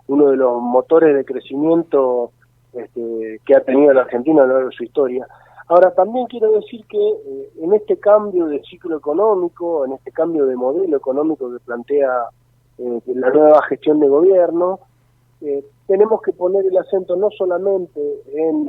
uno 0.08 0.30
de 0.30 0.36
los 0.36 0.60
motores 0.60 1.14
de 1.14 1.24
crecimiento 1.24 2.32
este, 2.72 3.40
que 3.44 3.54
ha 3.54 3.60
tenido 3.60 3.92
la 3.92 4.02
Argentina 4.02 4.42
a 4.42 4.46
lo 4.46 4.54
largo 4.54 4.70
de 4.70 4.76
su 4.76 4.84
historia. 4.84 5.26
Ahora, 5.70 5.92
también 5.92 6.26
quiero 6.26 6.50
decir 6.50 6.84
que 6.86 6.98
eh, 6.98 7.50
en 7.60 7.72
este 7.72 7.96
cambio 7.96 8.46
de 8.46 8.60
ciclo 8.62 8.96
económico, 8.96 9.84
en 9.84 9.92
este 9.92 10.10
cambio 10.10 10.44
de 10.46 10.56
modelo 10.56 10.96
económico 10.96 11.48
que 11.48 11.60
plantea 11.60 12.24
eh, 12.78 13.00
la 13.06 13.30
nueva 13.30 13.62
gestión 13.68 14.00
de 14.00 14.08
gobierno, 14.08 14.80
eh, 15.40 15.64
tenemos 15.86 16.22
que 16.22 16.32
poner 16.32 16.66
el 16.66 16.76
acento 16.76 17.14
no 17.14 17.30
solamente 17.30 18.00
en 18.34 18.68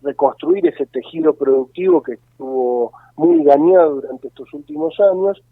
reconstruir 0.00 0.66
ese 0.66 0.86
tejido 0.86 1.34
productivo 1.34 2.02
que 2.02 2.14
estuvo 2.14 2.92
muy 3.16 3.44
dañado 3.44 3.96
durante 3.96 4.28
estos 4.28 4.50
últimos 4.54 4.98
años, 4.98 5.42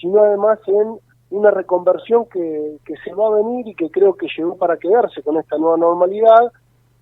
sino 0.00 0.22
además 0.22 0.60
en 0.66 0.98
una 1.28 1.50
reconversión 1.50 2.24
que, 2.24 2.78
que 2.86 2.94
se 3.04 3.12
va 3.12 3.26
a 3.26 3.42
venir 3.42 3.68
y 3.68 3.74
que 3.74 3.90
creo 3.90 4.14
que 4.14 4.28
llegó 4.34 4.56
para 4.56 4.78
quedarse 4.78 5.22
con 5.22 5.36
esta 5.36 5.58
nueva 5.58 5.76
normalidad, 5.76 6.50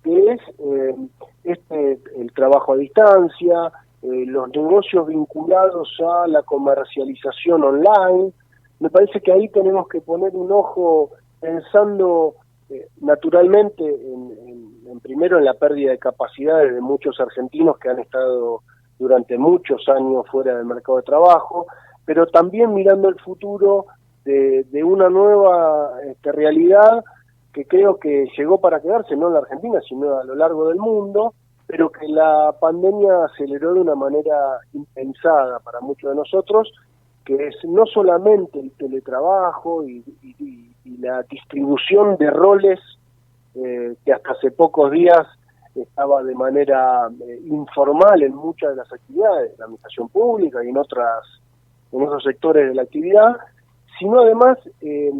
que 0.03 0.31
es 0.31 0.41
eh, 0.59 0.95
este, 1.43 1.99
el 2.17 2.31
trabajo 2.33 2.73
a 2.73 2.77
distancia, 2.77 3.71
eh, 4.01 4.25
los 4.25 4.49
negocios 4.49 5.07
vinculados 5.07 5.89
a 6.01 6.27
la 6.27 6.43
comercialización 6.43 7.63
online. 7.63 8.31
Me 8.79 8.89
parece 8.89 9.21
que 9.21 9.31
ahí 9.31 9.49
tenemos 9.49 9.87
que 9.87 10.01
poner 10.01 10.35
un 10.35 10.51
ojo 10.51 11.11
pensando 11.39 12.35
eh, 12.69 12.87
naturalmente 13.01 13.83
en, 13.83 14.99
primero 15.01 15.37
en 15.37 15.45
la 15.45 15.53
pérdida 15.53 15.91
de 15.91 15.99
capacidades 15.99 16.73
de 16.73 16.81
muchos 16.81 17.19
argentinos 17.19 17.77
que 17.77 17.89
han 17.89 17.99
estado 17.99 18.61
durante 18.99 19.37
muchos 19.37 19.87
años 19.89 20.25
fuera 20.29 20.55
del 20.55 20.65
mercado 20.65 20.97
de 20.97 21.03
trabajo, 21.03 21.67
pero 22.03 22.27
también 22.27 22.73
mirando 22.73 23.09
el 23.09 23.19
futuro 23.19 23.85
de, 24.25 24.63
de 24.63 24.83
una 24.83 25.09
nueva 25.09 26.01
este, 26.03 26.31
realidad 26.31 27.03
que 27.57 27.65
creo 27.65 27.97
que 27.97 28.27
llegó 28.37 28.61
para 28.61 28.79
quedarse, 28.79 29.15
no 29.15 29.29
en 29.29 29.33
la 29.33 29.39
Argentina, 29.39 29.79
sino 29.89 30.19
a 30.19 30.23
lo 30.23 30.35
largo 30.35 30.67
del 30.67 30.77
mundo, 30.77 31.33
pero 31.65 31.89
que 31.89 32.07
la 32.07 32.55
pandemia 32.61 33.25
aceleró 33.25 33.73
de 33.73 33.81
una 33.81 33.95
manera 33.95 34.59
impensada 34.73 35.57
para 35.61 35.79
muchos 35.79 36.11
de 36.11 36.17
nosotros, 36.17 36.71
que 37.25 37.47
es 37.47 37.55
no 37.63 37.87
solamente 37.87 38.59
el 38.59 38.71
teletrabajo 38.73 39.83
y, 39.83 40.03
la 40.99 41.23
distribución 41.23 42.15
de 42.17 42.29
roles 42.31 42.79
eh, 43.53 43.95
que 44.03 44.13
hasta 44.13 44.31
hace 44.31 44.49
pocos 44.49 44.91
días 44.91 45.27
estaba 45.75 46.23
de 46.23 46.33
manera 46.33 47.07
eh, 47.21 47.39
informal 47.45 48.23
en 48.23 48.33
muchas 48.33 48.71
de 48.71 48.77
las 48.77 48.91
actividades, 48.91 49.51
de 49.51 49.57
la 49.57 49.65
administración 49.65 50.09
pública 50.09 50.63
y 50.63 50.69
en 50.69 50.77
otras 50.77 51.23
en 51.91 52.01
otros 52.01 52.23
sectores 52.23 52.69
de 52.69 52.75
la 52.75 52.81
actividad, 52.83 53.37
sino 53.99 54.21
además 54.21 54.57
eh, 54.81 55.11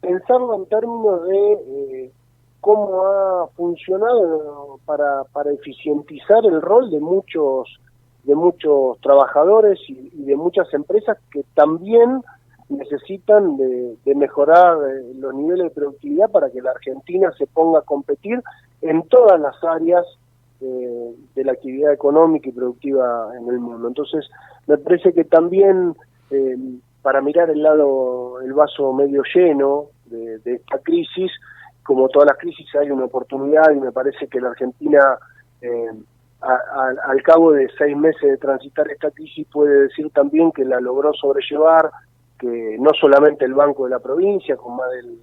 pensarlo 0.00 0.54
en 0.54 0.66
términos 0.66 1.28
de 1.28 1.52
eh, 1.52 2.12
cómo 2.60 3.02
ha 3.04 3.48
funcionado 3.56 4.78
para, 4.84 5.24
para 5.32 5.52
eficientizar 5.52 6.44
el 6.44 6.60
rol 6.60 6.90
de 6.90 7.00
muchos 7.00 7.80
de 8.24 8.34
muchos 8.34 9.00
trabajadores 9.00 9.78
y, 9.88 10.10
y 10.12 10.24
de 10.24 10.36
muchas 10.36 10.72
empresas 10.74 11.16
que 11.32 11.42
también 11.54 12.22
necesitan 12.70 13.56
de, 13.56 13.96
de 14.04 14.14
mejorar 14.14 14.76
eh, 14.90 15.12
los 15.18 15.34
niveles 15.34 15.64
de 15.64 15.70
productividad 15.70 16.30
para 16.30 16.50
que 16.50 16.62
la 16.62 16.70
Argentina 16.70 17.32
se 17.36 17.46
ponga 17.46 17.80
a 17.80 17.82
competir 17.82 18.42
en 18.82 19.02
todas 19.08 19.40
las 19.40 19.62
áreas 19.64 20.06
eh, 20.60 21.14
de 21.34 21.44
la 21.44 21.52
actividad 21.52 21.92
económica 21.92 22.48
y 22.48 22.52
productiva 22.52 23.30
en 23.36 23.48
el 23.48 23.58
mundo. 23.58 23.88
Entonces, 23.88 24.28
me 24.66 24.78
parece 24.78 25.12
que 25.12 25.24
también 25.24 25.94
eh, 26.30 26.56
para 27.02 27.20
mirar 27.20 27.50
el 27.50 27.62
lado, 27.62 28.40
el 28.40 28.52
vaso 28.52 28.92
medio 28.92 29.22
lleno 29.34 29.86
de, 30.06 30.40
esta 30.44 30.78
crisis, 30.78 31.30
como 31.82 32.08
todas 32.08 32.28
las 32.28 32.38
crisis 32.38 32.66
hay 32.74 32.90
una 32.90 33.04
oportunidad 33.04 33.70
y 33.70 33.80
me 33.80 33.92
parece 33.92 34.26
que 34.28 34.40
la 34.40 34.50
Argentina 34.50 35.18
eh, 35.60 35.90
al 36.40 37.22
cabo 37.22 37.52
de 37.52 37.68
seis 37.76 37.96
meses 37.96 38.22
de 38.22 38.38
transitar 38.38 38.90
esta 38.90 39.10
crisis 39.10 39.46
puede 39.52 39.82
decir 39.82 40.10
también 40.10 40.52
que 40.52 40.64
la 40.64 40.80
logró 40.80 41.12
sobrellevar, 41.12 41.90
que 42.38 42.76
no 42.80 42.90
solamente 42.98 43.44
el 43.44 43.52
Banco 43.52 43.84
de 43.84 43.90
la 43.90 43.98
Provincia, 43.98 44.56
con 44.56 44.76
más 44.76 44.90
del 44.90 45.18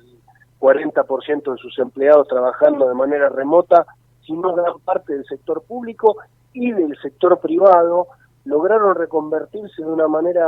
40% 0.59 1.51
de 1.51 1.57
sus 1.57 1.77
empleados 1.79 2.27
trabajando 2.27 2.87
de 2.87 2.93
manera 2.93 3.29
remota, 3.29 3.85
sino 4.25 4.53
gran 4.53 4.79
parte 4.85 5.13
del 5.13 5.25
sector 5.25 5.63
público 5.63 6.17
y 6.53 6.71
del 6.71 6.95
sector 7.01 7.39
privado, 7.39 8.07
lograron 8.45 8.95
reconvertirse 8.95 9.81
de 9.81 9.89
una 9.89 10.07
manera 10.07 10.47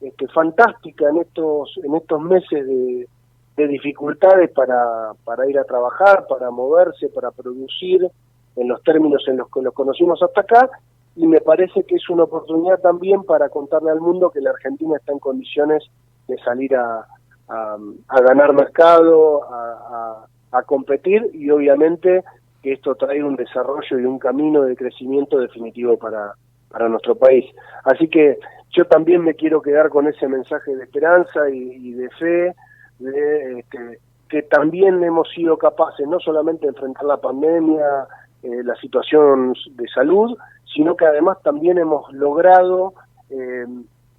este, 0.00 0.28
fantástica 0.28 1.08
en 1.08 1.18
estos, 1.18 1.78
en 1.82 1.94
estos 1.94 2.20
meses 2.20 2.66
de, 2.66 3.08
de 3.56 3.68
dificultades 3.68 4.50
para, 4.50 5.12
para 5.24 5.48
ir 5.48 5.58
a 5.58 5.64
trabajar, 5.64 6.26
para 6.28 6.50
moverse, 6.50 7.08
para 7.08 7.30
producir 7.30 8.06
en 8.56 8.68
los 8.68 8.82
términos 8.82 9.24
en 9.28 9.36
los 9.38 9.50
que 9.50 9.62
los 9.62 9.74
conocimos 9.74 10.22
hasta 10.22 10.40
acá, 10.42 10.70
y 11.14 11.26
me 11.26 11.40
parece 11.40 11.84
que 11.84 11.94
es 11.96 12.08
una 12.10 12.24
oportunidad 12.24 12.78
también 12.80 13.22
para 13.24 13.48
contarle 13.48 13.90
al 13.90 14.00
mundo 14.00 14.30
que 14.30 14.40
la 14.40 14.50
Argentina 14.50 14.96
está 14.96 15.12
en 15.12 15.18
condiciones 15.18 15.82
de 16.28 16.36
salir 16.38 16.74
a, 16.76 17.06
a, 17.48 17.76
a 18.08 18.20
ganar 18.20 18.52
mercado, 18.52 19.44
a, 19.44 19.72
a- 19.72 20.26
a 20.52 20.62
competir 20.62 21.28
y 21.34 21.50
obviamente 21.50 22.22
que 22.62 22.72
esto 22.74 22.94
trae 22.94 23.22
un 23.22 23.36
desarrollo 23.36 23.98
y 23.98 24.04
un 24.04 24.18
camino 24.18 24.62
de 24.62 24.76
crecimiento 24.76 25.38
definitivo 25.38 25.98
para, 25.98 26.34
para 26.70 26.88
nuestro 26.88 27.14
país. 27.16 27.44
Así 27.84 28.08
que 28.08 28.38
yo 28.76 28.84
también 28.84 29.24
me 29.24 29.34
quiero 29.34 29.62
quedar 29.62 29.88
con 29.88 30.06
ese 30.06 30.28
mensaje 30.28 30.76
de 30.76 30.84
esperanza 30.84 31.48
y, 31.48 31.92
de 31.92 32.10
fe, 32.10 32.54
de 32.98 33.60
este, 33.60 34.00
que 34.28 34.42
también 34.42 35.02
hemos 35.02 35.30
sido 35.30 35.56
capaces 35.56 36.06
no 36.06 36.20
solamente 36.20 36.66
de 36.66 36.72
enfrentar 36.72 37.04
la 37.04 37.16
pandemia, 37.16 38.06
eh, 38.42 38.62
la 38.62 38.76
situación 38.76 39.54
de 39.76 39.88
salud, 39.88 40.36
sino 40.74 40.94
que 40.94 41.06
además 41.06 41.38
también 41.42 41.78
hemos 41.78 42.12
logrado 42.12 42.92
eh, 43.30 43.64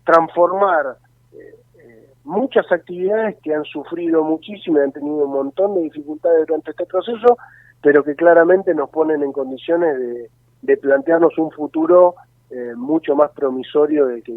transformar 0.04 0.98
eh, 1.34 2.10
muchas 2.24 2.66
actividades 2.72 3.38
que 3.44 3.54
han 3.54 3.66
sufrido 3.66 4.24
muchísimo 4.24 4.80
y 4.80 4.82
han 4.82 4.92
tenido 4.92 5.26
un 5.26 5.34
montón 5.34 5.76
de 5.76 5.82
dificultades 5.82 6.48
durante 6.48 6.72
este 6.72 6.88
proceso, 6.88 7.38
pero 7.82 8.04
que 8.04 8.16
claramente 8.16 8.74
nos 8.74 8.90
ponen 8.90 9.22
en 9.22 9.32
condiciones 9.32 10.30
de 10.62 10.78
plantearnos 10.78 11.38
un 11.38 11.52
futuro 11.52 12.16
eh, 12.50 12.74
mucho 12.76 13.16
más 13.16 13.32
promisorio 13.32 14.08
de 14.08 14.22
que, 14.22 14.34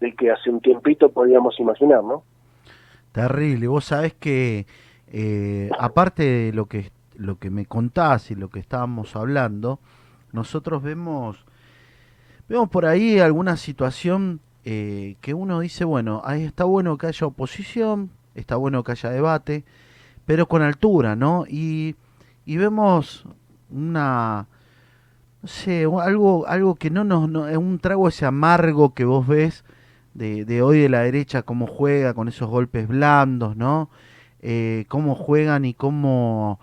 de 0.00 0.14
que, 0.14 0.30
hace 0.30 0.50
un 0.50 0.60
tiempito 0.60 1.10
podíamos 1.10 1.58
imaginar, 1.58 2.04
¿no? 2.04 2.22
Terrible. 3.10 3.66
Vos 3.66 3.86
sabés 3.86 4.14
que, 4.14 4.66
eh, 5.08 5.70
aparte 5.78 6.22
de 6.22 6.52
lo 6.52 6.66
que, 6.66 6.90
lo 7.16 7.38
que 7.38 7.50
me 7.50 7.66
contás 7.66 8.30
y 8.30 8.36
lo 8.36 8.48
que 8.48 8.60
estábamos 8.60 9.16
hablando, 9.16 9.80
nosotros 10.32 10.82
vemos, 10.82 11.44
vemos 12.48 12.68
por 12.68 12.86
ahí 12.86 13.18
alguna 13.18 13.56
situación 13.56 14.40
eh, 14.64 15.16
que 15.20 15.34
uno 15.34 15.60
dice, 15.60 15.84
bueno, 15.84 16.22
ahí 16.24 16.44
está 16.44 16.64
bueno 16.64 16.96
que 16.96 17.08
haya 17.08 17.26
oposición, 17.26 18.10
está 18.34 18.56
bueno 18.56 18.84
que 18.84 18.92
haya 18.92 19.10
debate, 19.10 19.64
pero 20.26 20.46
con 20.46 20.62
altura, 20.62 21.16
¿no? 21.16 21.44
Y, 21.48 21.96
y 22.46 22.56
vemos 22.56 23.26
una, 23.70 24.46
no 25.44 25.48
sé, 25.48 25.84
algo, 25.84 26.46
algo 26.46 26.74
que 26.74 26.88
no 26.88 27.04
nos, 27.04 27.28
no, 27.28 27.46
es 27.48 27.58
un 27.58 27.78
trago 27.78 28.08
ese 28.08 28.24
amargo 28.24 28.94
que 28.94 29.04
vos 29.04 29.26
ves 29.26 29.62
de, 30.14 30.46
de 30.46 30.62
hoy 30.62 30.78
de 30.78 30.88
la 30.88 31.00
derecha, 31.00 31.42
cómo 31.42 31.66
juega 31.66 32.14
con 32.14 32.28
esos 32.28 32.48
golpes 32.48 32.88
blandos, 32.88 33.54
¿no? 33.54 33.90
Eh, 34.40 34.86
cómo 34.88 35.14
juegan 35.14 35.66
y 35.66 35.74
cómo, 35.74 36.60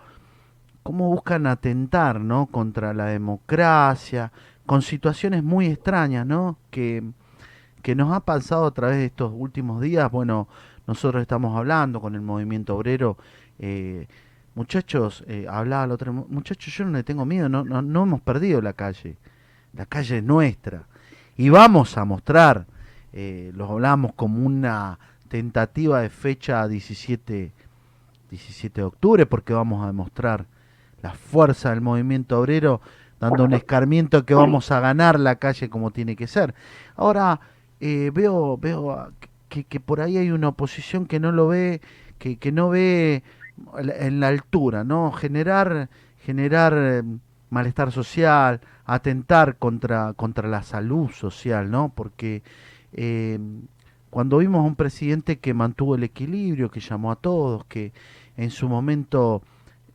cómo 0.82 1.10
buscan 1.10 1.46
atentar, 1.46 2.22
¿no? 2.22 2.48
Contra 2.48 2.96
la 2.96 3.06
democracia, 3.06 4.32
con 4.66 4.82
situaciones 4.82 5.44
muy 5.44 5.68
extrañas, 5.68 6.26
¿no? 6.26 6.58
Que, 6.72 7.04
que 7.84 7.94
nos 7.94 8.12
ha 8.12 8.22
pasado 8.22 8.66
a 8.66 8.72
través 8.74 8.98
de 8.98 9.06
estos 9.06 9.32
últimos 9.36 9.80
días. 9.80 10.12
Bueno, 10.12 10.48
nosotros 10.88 11.22
estamos 11.22 11.56
hablando 11.56 12.02
con 12.02 12.16
el 12.16 12.22
movimiento 12.22 12.76
obrero. 12.76 13.16
eh, 13.60 14.08
muchachos, 14.56 15.24
eh, 15.28 15.46
hablaba 15.50 15.86
el 15.86 15.92
otro, 15.92 16.14
muchachos, 16.14 16.74
yo 16.74 16.86
no 16.86 16.92
le 16.92 17.04
tengo 17.04 17.26
miedo, 17.26 17.50
no, 17.50 17.64
no, 17.64 17.82
no 17.82 18.04
hemos 18.04 18.22
perdido 18.22 18.62
la 18.62 18.74
calle. 18.74 19.18
La 19.74 19.86
calle 19.86 20.18
es 20.18 20.24
nuestra. 20.24 20.84
Y 21.38 21.50
vamos 21.50 21.98
a 21.98 22.06
mostrar, 22.06 22.66
eh, 23.14 23.52
lo 23.56 23.70
hablamos 23.70 24.14
como 24.14 24.46
una 24.46 25.00
tentativa 25.30 26.02
de 26.02 26.10
fecha 26.10 26.68
17, 26.68 27.52
17 28.30 28.82
de 28.82 28.86
octubre, 28.86 29.26
porque 29.26 29.54
vamos 29.54 29.84
a 29.84 29.88
demostrar 29.88 30.46
la 31.02 31.14
fuerza 31.14 31.70
del 31.70 31.82
movimiento 31.82 32.40
obrero, 32.40 32.82
dando 33.20 33.46
un 33.46 33.54
escarmiento 33.54 34.26
que 34.26 34.34
vamos 34.34 34.72
a 34.72 34.80
ganar 34.80 35.20
la 35.20 35.36
calle 35.36 35.70
como 35.70 35.92
tiene 35.92 36.16
que 36.16 36.28
ser. 36.28 36.54
Ahora, 36.96 37.40
eh, 37.80 38.12
veo, 38.14 38.58
veo 38.58 39.12
que, 39.48 39.64
que 39.64 39.80
por 39.80 40.02
ahí 40.02 40.18
hay 40.18 40.32
una 40.32 40.50
oposición 40.50 41.06
que 41.06 41.20
no 41.20 41.32
lo 41.32 41.48
ve, 41.48 41.82
que, 42.18 42.38
que 42.38 42.52
no 42.52 42.70
ve 42.70 43.24
en 43.78 44.20
la 44.20 44.28
altura, 44.30 44.84
¿no? 44.84 45.12
Generar, 45.12 45.90
generar 46.18 46.74
eh, 46.76 47.04
malestar 47.50 47.92
social, 47.92 48.62
atentar 48.86 49.58
contra, 49.58 50.14
contra 50.14 50.48
la 50.48 50.64
salud 50.64 51.10
social, 51.12 51.70
¿no? 51.72 51.94
Porque 51.96 52.44
eh, 52.94 53.40
cuando 54.10 54.40
vimos 54.40 54.60
a 54.60 54.68
un 54.68 54.76
presidente 54.76 55.40
que 55.40 55.54
mantuvo 55.54 55.96
el 55.96 56.04
equilibrio, 56.04 56.72
que 56.72 56.80
llamó 56.80 57.12
a 57.12 57.16
todos, 57.16 57.66
que 57.66 57.94
en 58.38 58.50
su 58.52 58.68
momento 58.68 59.42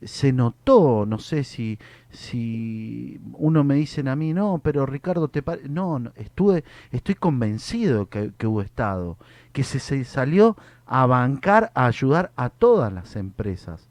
se 0.01 0.31
notó, 0.31 1.05
no 1.07 1.19
sé 1.19 1.43
si, 1.43 1.79
si 2.11 3.19
uno 3.33 3.63
me 3.63 3.75
dicen 3.75 4.07
a 4.07 4.15
mí, 4.15 4.33
no, 4.33 4.59
pero 4.63 4.85
Ricardo, 4.85 5.27
te 5.27 5.41
pare-". 5.41 5.67
no, 5.69 5.99
no, 5.99 6.11
estuve, 6.15 6.63
estoy 6.91 7.15
convencido 7.15 8.07
que, 8.07 8.31
que 8.37 8.47
hubo 8.47 8.61
Estado, 8.61 9.17
que 9.53 9.63
se, 9.63 9.79
se 9.79 10.03
salió 10.05 10.55
a 10.87 11.05
bancar, 11.05 11.71
a 11.75 11.85
ayudar 11.85 12.31
a 12.35 12.49
todas 12.49 12.91
las 12.91 13.15
empresas. 13.15 13.89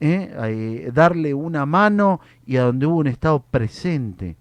¿eh? 0.00 0.90
Darle 0.92 1.32
una 1.34 1.64
mano 1.64 2.20
y 2.44 2.56
a 2.56 2.64
donde 2.64 2.86
hubo 2.86 2.96
un 2.96 3.06
Estado 3.06 3.42
presente. 3.50 4.36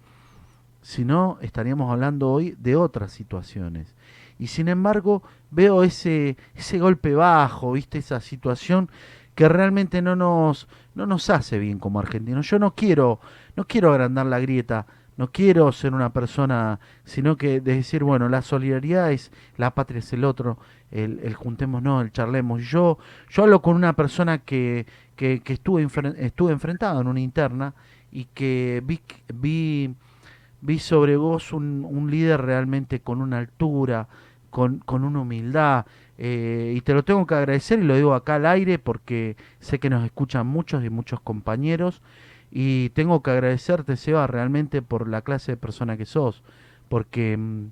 Si 0.82 1.06
no, 1.06 1.38
estaríamos 1.42 1.92
hablando 1.92 2.32
hoy 2.32 2.56
de 2.60 2.76
otras 2.76 3.12
situaciones. 3.12 3.96
Y 4.40 4.48
sin 4.48 4.68
embargo, 4.68 5.22
veo 5.52 5.84
ese, 5.84 6.36
ese 6.56 6.80
golpe 6.80 7.14
bajo, 7.14 7.74
¿viste? 7.74 8.00
Esa 8.00 8.20
situación 8.20 8.90
que 9.36 9.48
realmente 9.48 10.02
no 10.02 10.16
nos, 10.16 10.68
no 10.96 11.06
nos 11.06 11.30
hace 11.30 11.60
bien 11.60 11.78
como 11.78 12.00
argentinos. 12.00 12.50
Yo 12.50 12.58
no 12.58 12.74
quiero, 12.74 13.20
no 13.56 13.66
quiero 13.66 13.92
agrandar 13.92 14.26
la 14.26 14.40
grieta, 14.40 14.88
no 15.18 15.32
quiero 15.32 15.72
ser 15.72 15.94
una 15.94 16.12
persona, 16.12 16.80
sino 17.04 17.38
que 17.38 17.62
de 17.62 17.76
decir, 17.76 18.04
bueno, 18.04 18.30
la 18.30 18.42
solidaridad 18.42 19.12
es, 19.12 19.32
la 19.58 19.76
patria 19.76 20.00
es 20.00 20.12
el 20.14 20.24
otro, 20.24 20.58
el, 20.92 21.20
el 21.24 21.34
juntémonos, 21.34 22.04
el 22.04 22.12
charlemos. 22.12 22.64
Yo, 22.64 22.98
yo 23.30 23.44
hablo 23.44 23.62
con 23.62 23.76
una 23.76 23.94
persona 23.94 24.40
que, 24.40 24.86
que, 25.16 25.42
que 25.42 25.54
estuve, 25.54 25.88
estuve 26.18 26.52
enfrentado 26.52 27.02
en 27.02 27.08
una 27.08 27.22
interna 27.22 27.74
y 28.12 28.26
que 28.26 28.82
vi, 28.86 29.02
vi, 29.34 29.96
vi 30.62 30.80
sobre 30.80 31.18
vos 31.18 31.54
un, 31.54 31.86
un 31.90 32.12
líder 32.12 32.42
realmente 32.42 33.00
con 33.00 33.22
una 33.22 33.40
altura, 33.40 34.08
con, 34.50 34.80
con 34.80 35.04
una 35.04 35.22
humildad, 35.22 35.86
eh, 36.18 36.74
y 36.76 36.82
te 36.82 36.94
lo 36.94 37.04
tengo 37.04 37.26
que 37.26 37.34
agradecer 37.34 37.80
y 37.80 37.84
lo 37.84 37.96
digo 37.96 38.14
acá 38.14 38.36
al 38.36 38.46
aire 38.46 38.78
porque 38.78 39.38
sé 39.60 39.80
que 39.80 39.90
nos 39.90 40.06
escuchan 40.06 40.46
muchos 40.46 40.84
y 40.84 40.90
muchos 40.90 41.20
compañeros 41.20 42.02
y 42.52 42.90
tengo 42.90 43.24
que 43.24 43.32
agradecerte, 43.32 43.96
Seba, 43.96 44.28
realmente 44.28 44.82
por 44.82 45.08
la 45.08 45.22
clase 45.22 45.54
de 45.54 45.58
persona 45.58 45.98
que 45.98 46.06
sos, 46.06 46.44
porque 46.90 47.38
mm, 47.38 47.68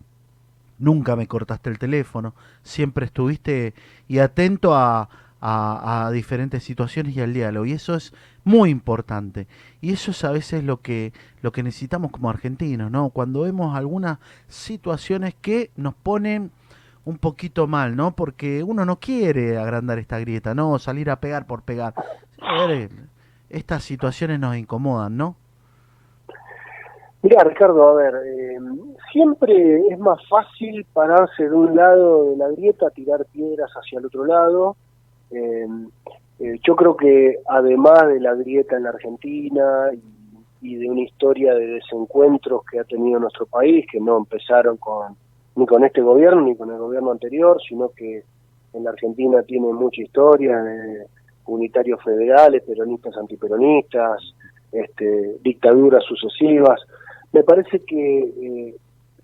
nunca 0.79 1.15
me 1.15 1.27
cortaste 1.27 1.69
el 1.69 1.77
teléfono, 1.77 2.33
siempre 2.63 3.05
estuviste 3.05 3.74
y 4.07 4.19
atento 4.19 4.74
a, 4.74 5.09
a, 5.41 6.09
diferentes 6.12 6.63
situaciones 6.63 7.15
y 7.15 7.21
al 7.21 7.33
diálogo, 7.33 7.65
y 7.65 7.74
eso 7.74 7.95
es 7.95 8.13
muy 8.43 8.69
importante. 8.69 9.48
Y 9.81 9.93
eso 9.93 10.12
es 10.12 10.24
a 10.24 10.31
veces 10.31 10.63
lo 10.63 10.81
que, 10.81 11.13
lo 11.41 11.51
que 11.51 11.63
necesitamos 11.63 12.12
como 12.12 12.29
argentinos, 12.29 12.91
¿no? 12.91 13.09
Cuando 13.09 13.41
vemos 13.41 13.75
algunas 13.75 14.19
situaciones 14.48 15.36
que 15.36 15.71
nos 15.75 15.93
ponen 15.93 16.51
un 17.05 17.17
poquito 17.17 17.67
mal, 17.67 17.95
¿no? 17.95 18.15
Porque 18.15 18.63
uno 18.63 18.86
no 18.86 19.00
quiere 19.00 19.57
agrandar 19.57 20.00
esta 20.00 20.19
grieta, 20.19 20.53
no 20.53 20.77
salir 20.79 21.09
a 21.09 21.19
pegar 21.19 21.48
por 21.48 21.63
pegar. 21.63 21.93
Ver, 22.67 22.89
estas 23.50 23.83
situaciones 23.83 24.39
nos 24.39 24.55
incomodan, 24.55 25.17
¿no? 25.17 25.36
Mira, 27.21 27.43
Ricardo, 27.43 27.89
a 27.89 27.93
ver, 27.95 28.13
eh, 28.25 28.59
siempre 29.12 29.88
es 29.89 30.00
más 30.00 30.20
fácil 30.28 30.86
pararse 30.94 31.44
de 31.50 31.56
un 31.56 31.75
lado 31.75 32.32
de 32.32 32.38
la 32.38 32.50
grieta, 32.50 32.89
tirar 32.89 33.25
piedras 33.25 33.72
hacia 33.72 34.00
el 34.00 34.06
otro 34.06 34.25
lado. 34.25 34.75
Eh, 35.32 35.68
eh, 36.39 36.60
yo 36.66 36.75
creo 36.75 36.96
que 36.96 37.38
además 37.48 38.08
de 38.08 38.20
la 38.20 38.34
grieta 38.36 38.78
en 38.78 38.84
la 38.84 38.89
Argentina 38.89 39.89
y, 39.94 40.68
y 40.68 40.75
de 40.75 40.89
una 40.89 41.01
historia 41.01 41.54
de 41.54 41.68
desencuentros 41.68 42.62
que 42.70 42.80
ha 42.80 42.84
tenido 42.84 43.20
nuestro 43.20 43.46
país, 43.46 43.86
que 43.92 44.00
no 44.00 44.18
empezaron 44.18 44.78
con 44.78 45.16
ni 45.56 45.66
con 45.66 45.84
este 45.84 46.01
gobierno 46.01 46.42
ni 46.42 46.56
con 46.56 46.72
el 46.72 46.78
gobierno 46.78 47.12
anterior, 47.12 47.60
sino 47.68 47.89
que 47.89 48.24
en 48.74 48.84
la 48.84 48.92
Argentina 48.92 49.42
tiene 49.44 49.74
mucha 49.74 50.01
historia, 50.01 50.58
de 50.62 51.06
unitarios 51.46 52.01
federales, 52.04 52.63
peronistas, 52.63 53.18
antiperonistas, 53.18 54.22
este, 54.72 55.38
dictaduras 55.42 56.04
sucesivas. 56.06 56.80
Me 57.34 57.44
parece 57.44 57.84
que 57.84 58.20
eh, 58.20 58.75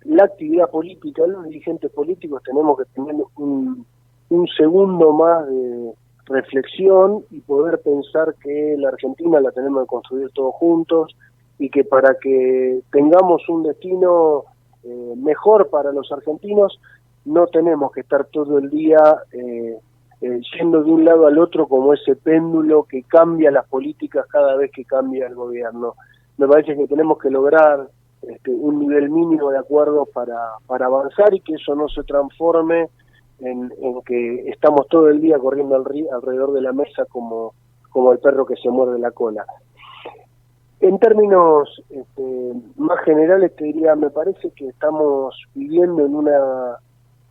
la 0.08 0.24
actividad 0.24 0.70
política, 0.70 1.26
los 1.26 1.44
dirigentes 1.44 1.90
políticos 1.92 2.42
tenemos 2.44 2.78
que 2.78 2.84
tener 2.94 3.14
un, 3.36 3.86
un 4.28 4.48
segundo 4.48 5.12
más 5.12 5.46
de 5.46 5.92
reflexión 6.26 7.24
y 7.30 7.40
poder 7.40 7.80
pensar 7.80 8.34
que 8.42 8.76
la 8.78 8.88
Argentina 8.88 9.40
la 9.40 9.52
tenemos 9.52 9.82
que 9.84 9.88
construir 9.88 10.30
todos 10.30 10.54
juntos 10.54 11.16
y 11.58 11.70
que 11.70 11.84
para 11.84 12.16
que 12.20 12.80
tengamos 12.90 13.48
un 13.48 13.62
destino 13.62 14.44
eh, 14.82 15.14
mejor 15.16 15.68
para 15.70 15.92
los 15.92 16.10
argentinos 16.12 16.78
no 17.24 17.46
tenemos 17.46 17.92
que 17.92 18.00
estar 18.00 18.24
todo 18.26 18.58
el 18.58 18.70
día 18.70 18.98
eh, 19.32 19.78
eh, 20.20 20.40
yendo 20.56 20.82
de 20.82 20.90
un 20.90 21.04
lado 21.04 21.26
al 21.26 21.38
otro 21.38 21.66
como 21.66 21.92
ese 21.92 22.16
péndulo 22.16 22.84
que 22.84 23.02
cambia 23.02 23.50
las 23.50 23.66
políticas 23.66 24.26
cada 24.28 24.56
vez 24.56 24.70
que 24.72 24.84
cambia 24.84 25.26
el 25.26 25.34
gobierno. 25.34 25.94
Me 26.38 26.46
parece 26.46 26.76
que 26.76 26.86
tenemos 26.86 27.18
que 27.18 27.30
lograr 27.30 27.88
este, 28.26 28.50
un 28.50 28.78
nivel 28.80 29.10
mínimo 29.10 29.50
de 29.50 29.58
acuerdo 29.58 30.06
para, 30.06 30.36
para 30.66 30.86
avanzar 30.86 31.32
y 31.34 31.40
que 31.40 31.54
eso 31.54 31.74
no 31.74 31.88
se 31.88 32.02
transforme 32.04 32.88
en, 33.40 33.72
en 33.80 34.02
que 34.02 34.48
estamos 34.50 34.86
todo 34.88 35.08
el 35.08 35.20
día 35.20 35.38
corriendo 35.38 35.76
al 35.76 35.84
ri- 35.84 36.08
alrededor 36.12 36.52
de 36.52 36.62
la 36.62 36.72
mesa 36.72 37.04
como, 37.06 37.54
como 37.90 38.12
el 38.12 38.18
perro 38.18 38.46
que 38.46 38.56
se 38.56 38.70
muerde 38.70 38.98
la 38.98 39.10
cola. 39.10 39.44
En 40.80 40.98
términos 40.98 41.82
este, 41.88 42.52
más 42.76 43.00
generales 43.04 43.54
te 43.56 43.64
diría, 43.64 43.94
me 43.94 44.10
parece 44.10 44.50
que 44.50 44.68
estamos 44.68 45.34
viviendo 45.54 46.04
en 46.04 46.14
una 46.14 46.76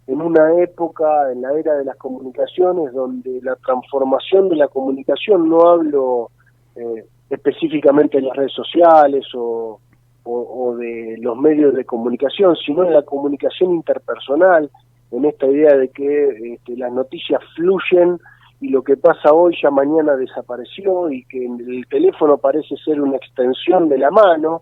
en 0.07 0.21
una 0.21 0.61
época, 0.61 1.31
en 1.31 1.41
la 1.41 1.51
era 1.53 1.73
de 1.73 1.83
las 1.83 1.95
comunicaciones, 1.97 2.93
donde 2.93 3.39
la 3.41 3.55
transformación 3.55 4.49
de 4.49 4.55
la 4.55 4.67
comunicación, 4.67 5.49
no 5.49 5.61
hablo 5.61 6.29
eh, 6.75 7.05
específicamente 7.31 8.17
de 8.17 8.27
las 8.27 8.37
redes 8.37 8.53
sociales 8.53 9.25
o, 9.33 9.79
o, 10.25 10.69
o 10.69 10.75
de 10.75 11.15
los 11.19 11.37
medios 11.37 11.73
de 11.73 11.85
comunicación, 11.85 12.55
sino 12.57 12.83
de 12.83 12.91
la 12.91 13.03
comunicación 13.03 13.71
interpersonal, 13.71 14.69
en 15.11 15.25
esta 15.25 15.47
idea 15.47 15.77
de 15.77 15.89
que 15.89 16.53
este, 16.55 16.75
las 16.75 16.91
noticias 16.91 17.41
fluyen 17.55 18.19
y 18.59 18.69
lo 18.69 18.83
que 18.83 18.97
pasa 18.97 19.33
hoy 19.33 19.55
ya 19.61 19.69
mañana 19.69 20.15
desapareció 20.15 21.09
y 21.09 21.23
que 21.25 21.45
el 21.45 21.85
teléfono 21.89 22.37
parece 22.37 22.75
ser 22.77 23.01
una 23.01 23.17
extensión 23.17 23.89
de 23.89 23.97
la 23.97 24.11
mano 24.11 24.61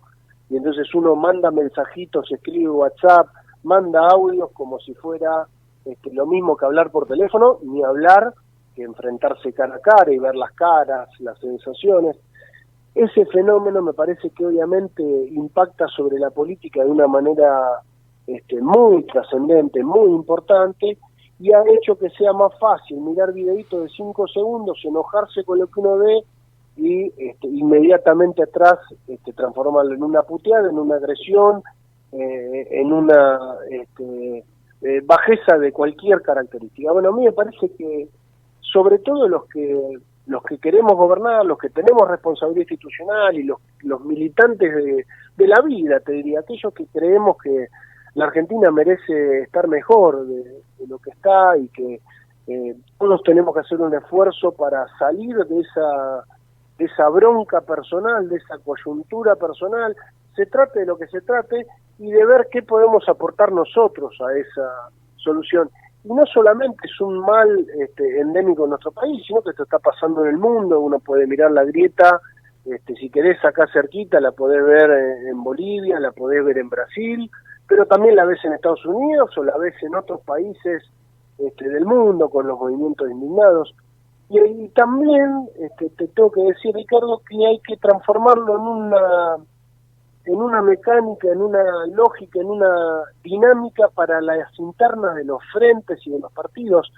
y 0.49 0.57
entonces 0.57 0.93
uno 0.93 1.15
manda 1.15 1.51
mensajitos, 1.51 2.31
escribe 2.31 2.69
WhatsApp, 2.69 3.27
manda 3.63 4.07
audios 4.09 4.51
como 4.53 4.79
si 4.79 4.93
fuera 4.93 5.47
este, 5.85 6.13
lo 6.13 6.25
mismo 6.25 6.57
que 6.57 6.65
hablar 6.65 6.91
por 6.91 7.07
teléfono, 7.07 7.59
ni 7.63 7.83
hablar 7.83 8.33
que 8.75 8.83
enfrentarse 8.83 9.53
cara 9.53 9.75
a 9.75 9.79
cara 9.79 10.11
y 10.11 10.19
ver 10.19 10.35
las 10.35 10.51
caras, 10.53 11.09
las 11.19 11.39
sensaciones. 11.39 12.17
Ese 12.95 13.25
fenómeno 13.25 13.81
me 13.81 13.93
parece 13.93 14.29
que 14.29 14.45
obviamente 14.45 15.03
impacta 15.03 15.87
sobre 15.87 16.19
la 16.19 16.29
política 16.29 16.83
de 16.83 16.91
una 16.91 17.07
manera 17.07 17.81
este, 18.27 18.61
muy 18.61 19.03
trascendente, 19.03 19.83
muy 19.83 20.11
importante, 20.11 20.97
y 21.39 21.51
ha 21.51 21.63
hecho 21.73 21.97
que 21.97 22.09
sea 22.11 22.31
más 22.33 22.57
fácil 22.59 23.01
mirar 23.01 23.33
videitos 23.33 23.83
de 23.83 23.89
cinco 23.89 24.27
segundos, 24.27 24.79
enojarse 24.85 25.43
con 25.43 25.59
lo 25.59 25.67
que 25.67 25.79
uno 25.79 25.97
ve 25.97 26.23
y 26.77 27.05
este, 27.17 27.47
inmediatamente 27.47 28.43
atrás 28.43 28.79
este, 29.07 29.33
transformarlo 29.33 29.93
en 29.93 30.03
una 30.03 30.21
puteada, 30.21 30.69
en 30.69 30.77
una 30.77 30.95
agresión, 30.95 31.63
eh, 32.11 32.67
en 32.71 32.93
una 32.93 33.39
este, 33.69 34.43
eh, 34.83 35.01
bajeza 35.03 35.57
de 35.57 35.71
cualquier 35.71 36.21
característica. 36.21 36.91
Bueno, 36.91 37.09
a 37.09 37.11
mí 37.13 37.25
me 37.25 37.31
parece 37.31 37.69
que 37.75 38.07
sobre 38.61 38.99
todo 38.99 39.27
los 39.27 39.45
que 39.45 39.97
los 40.25 40.43
que 40.43 40.57
queremos 40.57 40.93
gobernar, 40.93 41.45
los 41.45 41.57
que 41.57 41.69
tenemos 41.69 42.07
responsabilidad 42.07 42.61
institucional 42.61 43.35
y 43.35 43.43
los, 43.43 43.59
los 43.81 44.01
militantes 44.01 44.73
de, 44.73 45.47
la 45.47 45.61
vida, 45.61 45.99
te 45.99 46.13
diría, 46.13 46.39
aquellos 46.39 46.73
que 46.73 46.85
creemos 46.87 47.37
que 47.43 47.67
la 48.15 48.25
Argentina 48.25 48.71
merece 48.71 49.41
estar 49.41 49.67
mejor 49.67 50.25
de, 50.25 50.61
lo 50.87 50.99
que 50.99 51.09
está 51.09 51.57
y 51.57 51.67
que 51.69 52.01
eh, 52.47 52.75
todos 52.97 53.21
tenemos 53.23 53.53
que 53.53 53.61
hacer 53.61 53.81
un 53.81 53.93
esfuerzo 53.93 54.51
para 54.51 54.85
salir 54.97 55.35
de 55.35 55.61
esa 56.79 57.09
bronca 57.09 57.61
personal, 57.61 58.29
de 58.29 58.37
esa 58.37 58.57
coyuntura 58.59 59.35
personal, 59.35 59.95
se 60.35 60.45
trate 60.45 60.79
de 60.79 60.85
lo 60.85 60.97
que 60.97 61.07
se 61.07 61.21
trate 61.21 61.65
y 61.99 62.11
de 62.11 62.25
ver 62.25 62.47
qué 62.51 62.63
podemos 62.63 63.07
aportar 63.07 63.51
nosotros 63.51 64.15
a 64.21 64.37
esa 64.37 64.89
solución. 65.17 65.69
Y 66.03 66.13
no 66.13 66.25
solamente 66.25 66.85
es 66.85 67.01
un 67.01 67.19
mal 67.19 67.65
este, 67.79 68.19
endémico 68.19 68.63
en 68.63 68.71
nuestro 68.71 68.91
país, 68.91 69.23
sino 69.25 69.41
que 69.41 69.51
esto 69.51 69.63
está 69.63 69.79
pasando 69.79 70.23
en 70.23 70.31
el 70.31 70.37
mundo, 70.37 70.79
uno 70.79 70.99
puede 70.99 71.27
mirar 71.27 71.51
la 71.51 71.63
grieta, 71.63 72.19
este, 72.65 72.95
si 72.95 73.09
querés 73.09 73.43
acá 73.43 73.67
cerquita, 73.71 74.19
la 74.19 74.31
podés 74.31 74.63
ver 74.65 74.89
en, 74.89 75.27
en 75.27 75.43
Bolivia, 75.43 75.99
la 75.99 76.11
podés 76.11 76.43
ver 76.43 76.57
en 76.57 76.69
Brasil, 76.69 77.29
pero 77.67 77.85
también 77.85 78.15
la 78.15 78.25
ves 78.25 78.43
en 78.43 78.53
Estados 78.53 78.85
Unidos 78.85 79.37
o 79.37 79.43
la 79.43 79.57
ves 79.57 79.75
en 79.81 79.95
otros 79.95 80.21
países 80.21 80.83
este, 81.37 81.69
del 81.69 81.85
mundo 81.85 82.29
con 82.29 82.47
los 82.47 82.59
movimientos 82.59 83.09
indignados. 83.09 83.75
Y, 84.29 84.39
y 84.39 84.69
también 84.69 85.49
este, 85.59 85.89
te 85.89 86.07
tengo 86.09 86.31
que 86.31 86.41
decir, 86.41 86.73
Ricardo, 86.75 87.21
que 87.27 87.45
hay 87.45 87.59
que 87.59 87.77
transformarlo 87.77 88.55
en 88.55 88.61
una 88.61 89.37
en 90.25 90.35
una 90.35 90.61
mecánica, 90.61 91.29
en 91.29 91.41
una 91.41 91.85
lógica, 91.87 92.39
en 92.39 92.49
una 92.49 93.03
dinámica 93.23 93.89
para 93.93 94.21
las 94.21 94.47
internas 94.57 95.15
de 95.15 95.25
los 95.25 95.41
frentes 95.51 95.99
y 96.05 96.11
de 96.11 96.19
los 96.19 96.31
partidos. 96.31 96.91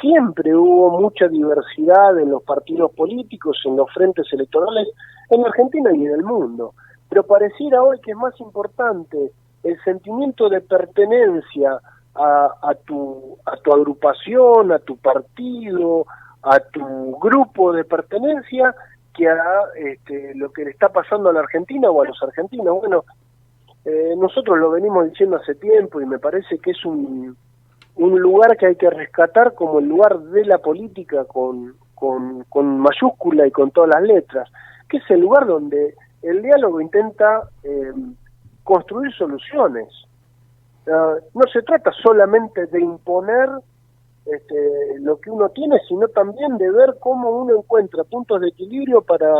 Siempre 0.00 0.54
hubo 0.54 0.98
mucha 0.98 1.28
diversidad 1.28 2.18
en 2.18 2.30
los 2.30 2.42
partidos 2.42 2.92
políticos, 2.92 3.60
en 3.66 3.76
los 3.76 3.92
frentes 3.92 4.26
electorales, 4.32 4.88
en 5.28 5.44
Argentina 5.44 5.90
y 5.94 6.06
en 6.06 6.12
el 6.12 6.22
mundo. 6.22 6.74
Pero 7.08 7.24
pareciera 7.24 7.82
hoy 7.82 7.98
que 8.00 8.12
es 8.12 8.16
más 8.16 8.38
importante 8.40 9.32
el 9.62 9.82
sentimiento 9.84 10.48
de 10.48 10.62
pertenencia 10.62 11.78
a, 12.14 12.54
a, 12.62 12.74
tu, 12.86 13.36
a 13.44 13.56
tu 13.58 13.72
agrupación, 13.72 14.72
a 14.72 14.78
tu 14.78 14.96
partido, 14.96 16.06
a 16.42 16.58
tu 16.60 17.18
grupo 17.18 17.72
de 17.72 17.84
pertenencia, 17.84 18.74
que 19.14 19.28
este, 19.76 20.34
lo 20.34 20.52
que 20.52 20.64
le 20.64 20.70
está 20.70 20.88
pasando 20.88 21.30
a 21.30 21.32
la 21.32 21.40
Argentina 21.40 21.90
o 21.90 22.02
a 22.02 22.06
los 22.06 22.22
argentinos. 22.22 22.78
Bueno, 22.80 23.04
eh, 23.84 24.14
nosotros 24.16 24.58
lo 24.58 24.70
venimos 24.70 25.08
diciendo 25.10 25.36
hace 25.36 25.54
tiempo 25.54 26.00
y 26.00 26.06
me 26.06 26.18
parece 26.18 26.58
que 26.58 26.72
es 26.72 26.84
un, 26.84 27.36
un 27.96 28.20
lugar 28.20 28.56
que 28.56 28.66
hay 28.66 28.76
que 28.76 28.90
rescatar 28.90 29.54
como 29.54 29.78
el 29.78 29.86
lugar 29.86 30.18
de 30.18 30.44
la 30.44 30.58
política 30.58 31.24
con, 31.24 31.74
con, 31.94 32.44
con 32.44 32.78
mayúscula 32.78 33.46
y 33.46 33.50
con 33.50 33.70
todas 33.70 33.90
las 33.90 34.02
letras, 34.02 34.50
que 34.88 34.98
es 34.98 35.10
el 35.10 35.20
lugar 35.20 35.46
donde 35.46 35.94
el 36.22 36.42
diálogo 36.42 36.80
intenta 36.80 37.48
eh, 37.62 37.92
construir 38.64 39.12
soluciones. 39.14 39.88
Ah, 40.90 41.16
no 41.34 41.42
se 41.52 41.62
trata 41.62 41.92
solamente 42.02 42.66
de 42.66 42.80
imponer 42.80 43.48
este, 44.26 44.98
lo 45.00 45.18
que 45.18 45.30
uno 45.30 45.48
tiene, 45.50 45.80
sino 45.88 46.08
también 46.08 46.58
de 46.58 46.70
ver 46.70 46.96
cómo 47.00 47.30
uno 47.30 47.56
encuentra 47.56 48.04
puntos 48.04 48.40
de 48.40 48.48
equilibrio 48.48 49.02
para, 49.02 49.32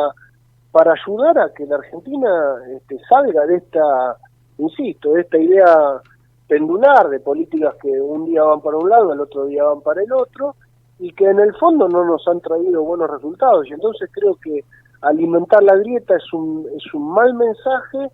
para 0.72 0.92
ayudar 0.92 1.38
a 1.38 1.52
que 1.52 1.66
la 1.66 1.76
Argentina 1.76 2.28
este, 2.74 2.98
salga 3.08 3.46
de 3.46 3.56
esta, 3.56 4.16
insisto, 4.58 5.12
de 5.12 5.22
esta 5.22 5.38
idea 5.38 6.00
pendular 6.48 7.08
de 7.08 7.20
políticas 7.20 7.76
que 7.80 7.88
un 8.00 8.26
día 8.26 8.42
van 8.42 8.60
para 8.60 8.76
un 8.76 8.88
lado, 8.88 9.12
el 9.12 9.20
otro 9.20 9.46
día 9.46 9.64
van 9.64 9.80
para 9.82 10.02
el 10.02 10.12
otro, 10.12 10.56
y 10.98 11.12
que 11.12 11.26
en 11.26 11.38
el 11.38 11.54
fondo 11.54 11.88
no 11.88 12.04
nos 12.04 12.26
han 12.26 12.40
traído 12.40 12.82
buenos 12.82 13.10
resultados. 13.10 13.68
Y 13.68 13.72
entonces 13.72 14.10
creo 14.12 14.34
que 14.34 14.64
alimentar 15.00 15.62
la 15.62 15.76
grieta 15.76 16.16
es 16.16 16.32
un, 16.32 16.66
es 16.76 16.92
un 16.92 17.12
mal 17.12 17.34
mensaje, 17.34 18.10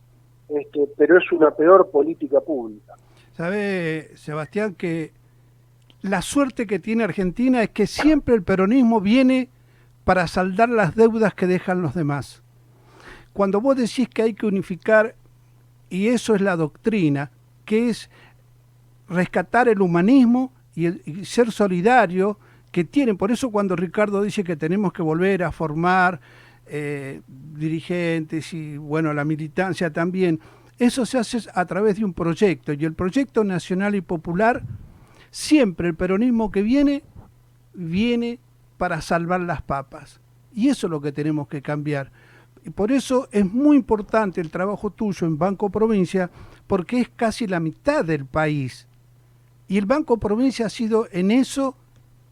este, 0.48 0.86
pero 0.96 1.18
es 1.18 1.32
una 1.32 1.50
peor 1.50 1.90
política 1.90 2.40
pública. 2.40 2.94
Sabe, 3.32 4.16
Sebastián, 4.16 4.74
que 4.74 5.12
la 6.02 6.22
suerte 6.22 6.66
que 6.66 6.78
tiene 6.78 7.04
Argentina 7.04 7.62
es 7.62 7.70
que 7.70 7.86
siempre 7.86 8.34
el 8.34 8.42
peronismo 8.42 9.00
viene 9.00 9.48
para 10.04 10.26
saldar 10.28 10.68
las 10.68 10.94
deudas 10.94 11.34
que 11.34 11.46
dejan 11.46 11.82
los 11.82 11.94
demás. 11.94 12.42
Cuando 13.32 13.60
vos 13.60 13.76
decís 13.76 14.08
que 14.08 14.22
hay 14.22 14.34
que 14.34 14.46
unificar, 14.46 15.14
y 15.90 16.08
eso 16.08 16.34
es 16.34 16.40
la 16.40 16.56
doctrina, 16.56 17.30
que 17.64 17.90
es 17.90 18.10
rescatar 19.08 19.68
el 19.68 19.80
humanismo 19.80 20.52
y, 20.74 21.24
ser 21.24 21.52
solidario 21.52 22.38
que 22.70 22.84
tienen. 22.84 23.16
Por 23.16 23.30
eso 23.30 23.50
cuando 23.50 23.76
Ricardo 23.76 24.22
dice 24.22 24.44
que 24.44 24.56
tenemos 24.56 24.92
que 24.92 25.02
volver 25.02 25.42
a 25.42 25.52
formar 25.52 26.20
eh, 26.66 27.20
dirigentes 27.28 28.52
y 28.52 28.76
bueno, 28.76 29.12
la 29.12 29.24
militancia 29.24 29.92
también, 29.92 30.40
eso 30.78 31.06
se 31.06 31.18
hace 31.18 31.38
a 31.54 31.64
través 31.64 31.96
de 31.96 32.04
un 32.04 32.12
proyecto 32.12 32.72
y 32.72 32.84
el 32.84 32.92
proyecto 32.92 33.44
nacional 33.44 33.94
y 33.94 34.00
popular, 34.00 34.62
siempre 35.36 35.88
el 35.88 35.94
peronismo 35.94 36.50
que 36.50 36.62
viene, 36.62 37.02
viene 37.74 38.38
para 38.78 39.02
salvar 39.02 39.42
las 39.42 39.60
papas. 39.60 40.18
Y 40.54 40.68
eso 40.70 40.86
es 40.86 40.90
lo 40.90 41.02
que 41.02 41.12
tenemos 41.12 41.46
que 41.46 41.60
cambiar. 41.60 42.10
Y 42.64 42.70
por 42.70 42.90
eso 42.90 43.28
es 43.30 43.44
muy 43.44 43.76
importante 43.76 44.40
el 44.40 44.50
trabajo 44.50 44.90
tuyo 44.90 45.26
en 45.26 45.36
Banco 45.36 45.68
Provincia, 45.68 46.30
porque 46.66 47.02
es 47.02 47.10
casi 47.10 47.46
la 47.46 47.60
mitad 47.60 48.02
del 48.02 48.24
país. 48.24 48.86
Y 49.68 49.76
el 49.76 49.84
Banco 49.84 50.16
Provincia 50.16 50.66
ha 50.66 50.70
sido 50.70 51.06
en 51.12 51.30
eso, 51.30 51.76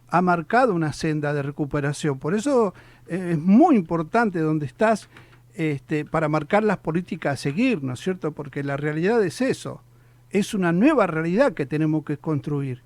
ha 0.08 0.22
marcado 0.22 0.72
una 0.72 0.94
senda 0.94 1.34
de 1.34 1.42
recuperación. 1.42 2.18
Por 2.18 2.34
eso 2.34 2.72
eh, 3.06 3.32
es 3.32 3.38
muy 3.38 3.76
importante 3.76 4.38
donde 4.38 4.64
estás 4.64 5.10
este, 5.52 6.06
para 6.06 6.30
marcar 6.30 6.64
las 6.64 6.78
políticas 6.78 7.34
a 7.34 7.36
seguir, 7.36 7.82
¿no 7.84 7.92
es 7.92 8.00
cierto? 8.00 8.32
Porque 8.32 8.64
la 8.64 8.78
realidad 8.78 9.22
es 9.22 9.42
eso, 9.42 9.82
es 10.30 10.54
una 10.54 10.72
nueva 10.72 11.06
realidad 11.06 11.52
que 11.52 11.66
tenemos 11.66 12.02
que 12.04 12.16
construir. 12.16 12.83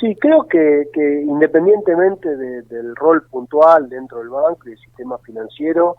Sí, 0.00 0.14
creo 0.16 0.46
que, 0.46 0.88
que 0.92 1.22
independientemente 1.22 2.36
de, 2.36 2.62
del 2.62 2.94
rol 2.96 3.26
puntual 3.28 3.88
dentro 3.88 4.18
del 4.18 4.28
banco 4.28 4.60
y 4.66 4.70
del 4.70 4.78
sistema 4.78 5.16
financiero, 5.18 5.96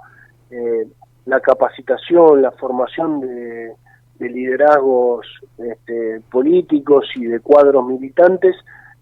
eh, 0.52 0.88
la 1.26 1.40
capacitación, 1.40 2.42
la 2.42 2.52
formación 2.52 3.20
de, 3.22 3.74
de 4.20 4.30
liderazgos 4.30 5.28
este, 5.58 6.22
políticos 6.32 7.06
y 7.16 7.26
de 7.26 7.40
cuadros 7.40 7.86
militantes 7.86 8.56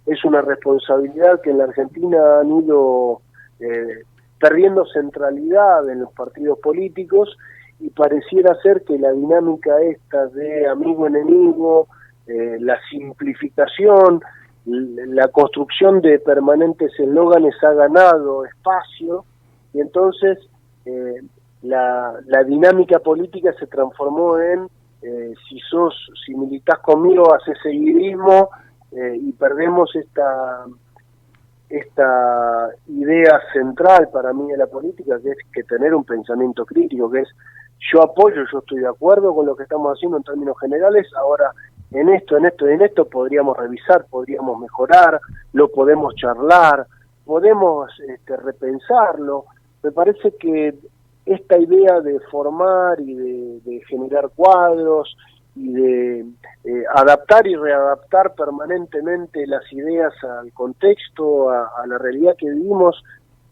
es 0.05 0.23
una 0.23 0.41
responsabilidad 0.41 1.41
que 1.41 1.51
en 1.51 1.57
la 1.57 1.65
Argentina 1.65 2.39
han 2.39 2.51
ido 2.51 3.21
eh, 3.59 4.03
perdiendo 4.39 4.85
centralidad 4.85 5.89
en 5.89 6.01
los 6.01 6.11
partidos 6.13 6.59
políticos 6.59 7.37
y 7.79 7.89
pareciera 7.89 8.55
ser 8.61 8.83
que 8.83 8.97
la 8.99 9.11
dinámica 9.11 9.81
esta 9.81 10.27
de 10.27 10.67
amigo-enemigo, 10.67 11.87
eh, 12.27 12.57
la 12.59 12.77
simplificación, 12.89 14.21
la 14.65 15.27
construcción 15.27 16.01
de 16.01 16.19
permanentes 16.19 16.91
eslóganes 16.99 17.55
ha 17.63 17.73
ganado 17.73 18.45
espacio 18.45 19.25
y 19.73 19.79
entonces 19.79 20.39
eh, 20.85 21.21
la, 21.61 22.13
dinámica 22.47 22.99
política 22.99 23.53
se 23.59 23.67
transformó 23.67 24.39
en 24.39 24.67
eh, 25.01 25.33
si 25.47 25.59
sos, 25.59 25.93
si 26.25 26.33
militas 26.33 26.79
conmigo 26.79 27.33
haces 27.33 27.57
seguidismo 27.61 28.49
eh, 28.91 29.17
y 29.21 29.31
perdemos 29.33 29.95
esta 29.95 30.65
esta 31.69 32.69
idea 32.87 33.39
central 33.51 34.09
para 34.13 34.33
mí 34.33 34.47
de 34.47 34.57
la 34.57 34.67
política 34.67 35.19
que 35.21 35.31
es 35.31 35.37
que 35.51 35.63
tener 35.63 35.93
un 35.93 36.03
pensamiento 36.03 36.65
crítico 36.65 37.09
que 37.09 37.21
es 37.21 37.29
yo 37.91 38.03
apoyo, 38.03 38.43
yo 38.51 38.59
estoy 38.59 38.79
de 38.79 38.87
acuerdo 38.87 39.35
con 39.35 39.45
lo 39.45 39.55
que 39.55 39.63
estamos 39.63 39.95
haciendo 39.95 40.17
en 40.17 40.23
términos 40.23 40.57
generales, 40.59 41.07
ahora 41.17 41.51
en 41.95 42.09
esto, 42.09 42.37
en 42.37 42.45
esto 42.45 42.67
en 42.67 42.81
esto 42.81 43.05
podríamos 43.05 43.55
revisar, 43.57 44.05
podríamos 44.09 44.59
mejorar, 44.59 45.19
lo 45.53 45.71
podemos 45.71 46.13
charlar, 46.15 46.85
podemos 47.25 47.91
este, 48.07 48.35
repensarlo. 48.37 49.45
Me 49.81 49.91
parece 49.91 50.35
que 50.37 50.75
esta 51.25 51.57
idea 51.57 52.01
de 52.01 52.19
formar 52.31 52.99
y 52.99 53.13
de, 53.15 53.81
generar 53.87 54.29
cuadros 54.35 55.15
y 55.55 55.71
de 55.71 56.19
eh, 56.65 56.83
adaptar 56.95 57.47
y 57.47 57.55
readaptar 57.55 58.35
permanentemente 58.35 59.47
las 59.47 59.63
ideas 59.71 60.13
al 60.23 60.51
contexto, 60.53 61.49
a, 61.49 61.71
a, 61.81 61.87
la 61.87 61.97
realidad 61.97 62.35
que 62.37 62.49
vivimos, 62.49 63.01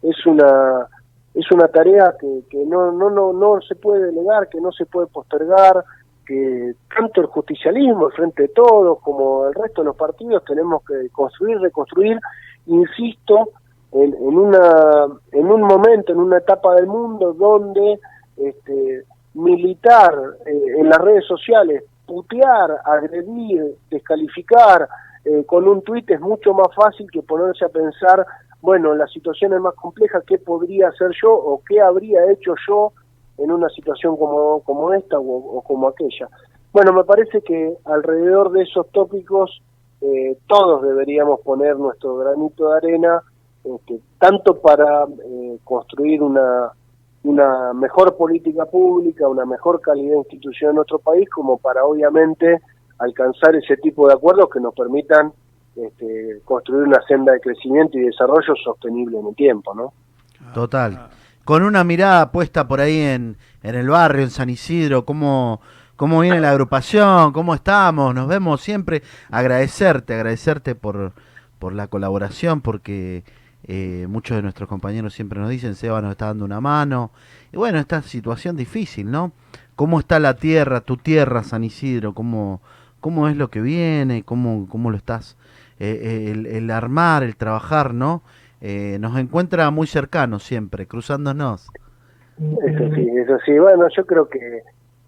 es 0.01 0.25
una 0.25 0.88
es 1.34 1.51
una 1.51 1.67
tarea 1.67 2.13
que, 2.19 2.43
que 2.49 2.63
no, 2.65 2.91
no, 2.91 3.10
no, 3.10 3.34
no 3.34 3.60
se 3.62 3.75
puede 3.75 4.06
delegar, 4.06 4.49
que 4.49 4.62
no 4.62 4.71
se 4.71 4.86
puede 4.86 5.08
postergar, 5.08 5.84
que 6.25 6.73
tanto 6.95 7.21
el 7.21 7.27
justicialismo, 7.27 8.07
el 8.07 8.13
Frente 8.13 8.43
de 8.43 8.47
Todos, 8.49 8.99
como 9.01 9.47
el 9.47 9.53
resto 9.53 9.81
de 9.81 9.86
los 9.88 9.95
partidos 9.95 10.43
tenemos 10.45 10.83
que 10.86 11.09
construir, 11.12 11.59
reconstruir, 11.59 12.19
insisto, 12.67 13.49
en, 13.91 14.13
en, 14.13 14.38
una, 14.38 15.05
en 15.31 15.45
un 15.45 15.62
momento, 15.62 16.13
en 16.13 16.19
una 16.19 16.38
etapa 16.38 16.75
del 16.75 16.88
mundo 16.88 17.33
donde 17.33 17.99
este, 18.38 19.03
militar 19.33 20.13
eh, 20.45 20.79
en 20.79 20.89
las 20.89 20.99
redes 20.99 21.25
sociales, 21.25 21.83
putear, 22.05 22.71
agredir, 22.86 23.75
descalificar 23.89 24.88
eh, 25.25 25.43
con 25.45 25.67
un 25.67 25.81
tuit 25.83 26.09
es 26.09 26.19
mucho 26.19 26.53
más 26.53 26.67
fácil 26.75 27.09
que 27.12 27.21
ponerse 27.21 27.65
a 27.65 27.69
pensar, 27.69 28.25
bueno, 28.62 28.93
la 28.93 29.07
situación 29.07 29.53
es 29.53 29.62
más 29.62 29.75
compleja, 29.75 30.21
¿qué 30.25 30.38
podría 30.38 30.89
hacer 30.89 31.12
yo 31.21 31.33
o 31.33 31.62
qué 31.67 31.81
habría 31.81 32.31
hecho 32.31 32.55
yo 32.67 32.93
en 33.37 33.51
una 33.51 33.69
situación 33.69 34.17
como, 34.17 34.61
como 34.61 34.93
esta 34.93 35.19
o, 35.19 35.57
o 35.57 35.61
como 35.61 35.87
aquella? 35.87 36.29
Bueno, 36.71 36.91
me 36.93 37.03
parece 37.03 37.41
que 37.41 37.77
alrededor 37.85 38.51
de 38.51 38.63
esos 38.63 38.89
tópicos 38.91 39.61
eh, 40.01 40.37
todos 40.47 40.81
deberíamos 40.81 41.39
poner 41.41 41.77
nuestro 41.77 42.17
granito 42.17 42.69
de 42.69 42.77
arena, 42.77 43.21
este, 43.63 44.01
tanto 44.19 44.59
para 44.59 45.05
eh, 45.05 45.59
construir 45.63 46.21
una, 46.21 46.71
una 47.23 47.73
mejor 47.73 48.17
política 48.17 48.65
pública, 48.65 49.27
una 49.29 49.45
mejor 49.45 49.79
calidad 49.79 50.13
de 50.13 50.17
institución 50.19 50.71
en 50.71 50.75
nuestro 50.77 50.99
país, 50.99 51.29
como 51.29 51.57
para 51.57 51.85
obviamente 51.85 52.59
alcanzar 52.97 53.55
ese 53.55 53.77
tipo 53.77 54.07
de 54.07 54.15
acuerdos 54.15 54.49
que 54.49 54.59
nos 54.59 54.73
permitan 54.73 55.31
este, 55.75 56.41
construir 56.43 56.87
una 56.87 57.01
senda 57.03 57.31
de 57.31 57.39
crecimiento 57.39 57.97
y 57.97 58.01
desarrollo 58.01 58.55
sostenible 58.61 59.19
en 59.19 59.27
el 59.27 59.35
tiempo, 59.35 59.73
¿no? 59.73 59.93
Total. 60.53 61.09
Con 61.45 61.63
una 61.63 61.84
mirada 61.84 62.32
puesta 62.32 62.67
por 62.67 62.79
ahí 62.79 62.99
en, 62.99 63.38
en 63.63 63.75
el 63.75 63.89
barrio, 63.89 64.23
en 64.23 64.32
San 64.32 64.49
Isidro, 64.49 65.06
cómo, 65.06 65.60
cómo 65.97 66.21
viene 66.21 66.39
la 66.39 66.51
agrupación, 66.51 67.34
cómo 67.34 67.53
estamos, 67.53 68.15
nos 68.15 68.27
vemos 68.27 68.62
siempre. 68.62 69.03
Agradecerte, 69.29 70.13
agradecerte 70.13 70.75
por, 70.75 71.13
por 71.60 71.73
la 71.73 71.88
colaboración, 71.88 72.62
porque 72.62 73.23
eh, 73.65 74.06
muchos 74.10 74.36
de 74.36 74.43
nuestros 74.43 74.67
compañeros 74.67 75.13
siempre 75.13 75.39
nos 75.39 75.49
dicen, 75.49 75.75
Seba 75.75 76.01
nos 76.01 76.12
está 76.12 76.27
dando 76.27 76.45
una 76.45 76.62
mano. 76.62 77.12
Y 77.51 77.58
bueno, 77.58 77.79
esta 77.79 78.01
situación 78.01 78.56
difícil, 78.56 79.10
¿no? 79.10 79.32
¿Cómo 79.75 79.99
está 79.99 80.19
la 80.19 80.36
tierra, 80.36 80.82
tu 80.82 80.97
tierra, 80.97 81.43
San 81.43 81.63
Isidro? 81.63 82.13
¿Cómo, 82.13 82.62
cómo 82.99 83.27
es 83.27 83.38
lo 83.38 83.49
que 83.49 83.62
viene? 83.62 84.23
¿Cómo, 84.23 84.67
cómo 84.69 84.91
lo 84.91 84.97
estás? 84.97 85.38
Eh, 85.79 86.29
el, 86.32 86.45
el, 86.45 86.69
armar, 86.71 87.23
el 87.23 87.36
trabajar, 87.36 87.93
¿no? 87.93 88.21
Eh, 88.65 88.97
nos 88.97 89.17
encuentra 89.17 89.69
muy 89.71 89.88
cercanos 89.88 90.43
siempre, 90.43 90.88
cruzándonos. 90.88 91.69
Eso 92.38 92.95
sí, 92.95 93.10
eso 93.17 93.38
sí. 93.45 93.60
Bueno, 93.60 93.89
yo 93.93 94.06
creo 94.06 94.30
que, 94.30 94.62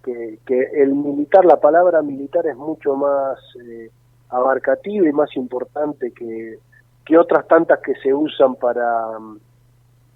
que, 0.03 0.39
que 0.45 0.61
el 0.75 0.93
militar, 0.93 1.45
la 1.45 1.61
palabra 1.61 2.01
militar 2.01 2.45
es 2.47 2.57
mucho 2.57 2.97
más 2.97 3.39
eh, 3.65 3.89
abarcativa 4.27 5.07
y 5.07 5.13
más 5.13 5.33
importante 5.37 6.11
que, 6.11 6.59
que 7.05 7.17
otras 7.17 7.47
tantas 7.47 7.79
que 7.79 7.93
se 8.03 8.13
usan 8.13 8.55
para, 8.55 9.17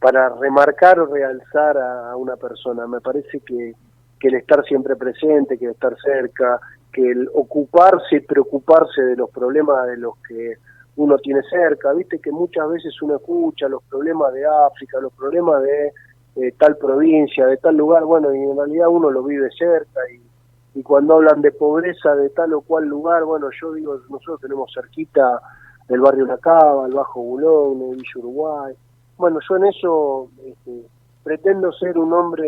para 0.02 0.36
remarcar 0.36 0.99
o 0.99 1.06
realzar 1.06 1.78
a, 1.78 2.17
una 2.17 2.36
persona. 2.36 2.88
Me 2.88 2.99
parece 2.99 3.39
que, 3.39 3.73
que 4.19 4.28
el 4.28 4.36
estar 4.36 4.65
siempre 4.65 4.97
presente, 4.97 5.58
que 5.58 5.63
el 5.63 5.71
estar 5.71 5.95
cerca, 6.04 6.60
que 6.91 7.10
el 7.10 7.30
ocuparse 7.34 8.17
y 8.17 8.19
preocuparse 8.19 9.02
de 9.02 9.15
los 9.15 9.30
problemas 9.30 9.88
de 9.88 9.95
los 9.95 10.17
que 10.28 10.58
uno 10.99 11.17
tiene 11.17 11.41
cerca, 11.43 11.93
viste 11.93 12.19
que 12.19 12.29
muchas 12.29 12.69
veces 12.69 13.01
uno 13.01 13.15
escucha 13.15 13.69
los 13.69 13.81
problemas 13.83 14.33
de 14.33 14.45
África, 14.45 14.99
los 14.99 15.13
problemas 15.13 15.63
de 15.63 15.93
eh, 16.35 16.53
tal 16.57 16.75
provincia, 16.75 17.45
de 17.45 17.55
tal 17.55 17.77
lugar, 17.77 18.03
bueno, 18.03 18.35
y 18.35 18.43
en 18.43 18.57
realidad 18.57 18.89
uno 18.89 19.09
lo 19.09 19.23
vive 19.23 19.49
cerca 19.57 20.01
y, 20.12 20.83
cuando 20.83 21.15
hablan 21.15 21.41
de 21.41 21.51
pobreza 21.51 22.15
de 22.15 22.29
tal 22.29 22.53
o 22.53 22.62
cual 22.62 22.85
lugar, 22.85 23.25
bueno, 23.25 23.49
yo 23.59 23.73
digo, 23.73 23.99
nosotros 24.09 24.39
tenemos 24.39 24.71
cerquita 24.73 25.41
el 25.89 25.99
barrio 25.99 26.25
La 26.25 26.38
Cava, 26.38 26.88
el 26.88 26.93
Bajo 26.93 27.21
Bulón, 27.21 27.81
el 27.81 27.97
Villa 27.97 28.12
Uruguay, 28.15 28.73
bueno, 29.17 29.39
yo 29.47 29.57
en 29.57 29.65
eso 29.65 30.29
este, 30.45 30.85
pretendo 31.23 31.73
ser 31.73 31.97
un 31.97 32.13
hombre 32.13 32.47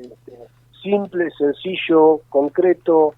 este, 0.00 0.38
simple, 0.82 1.30
sencillo, 1.36 2.20
concreto, 2.30 3.14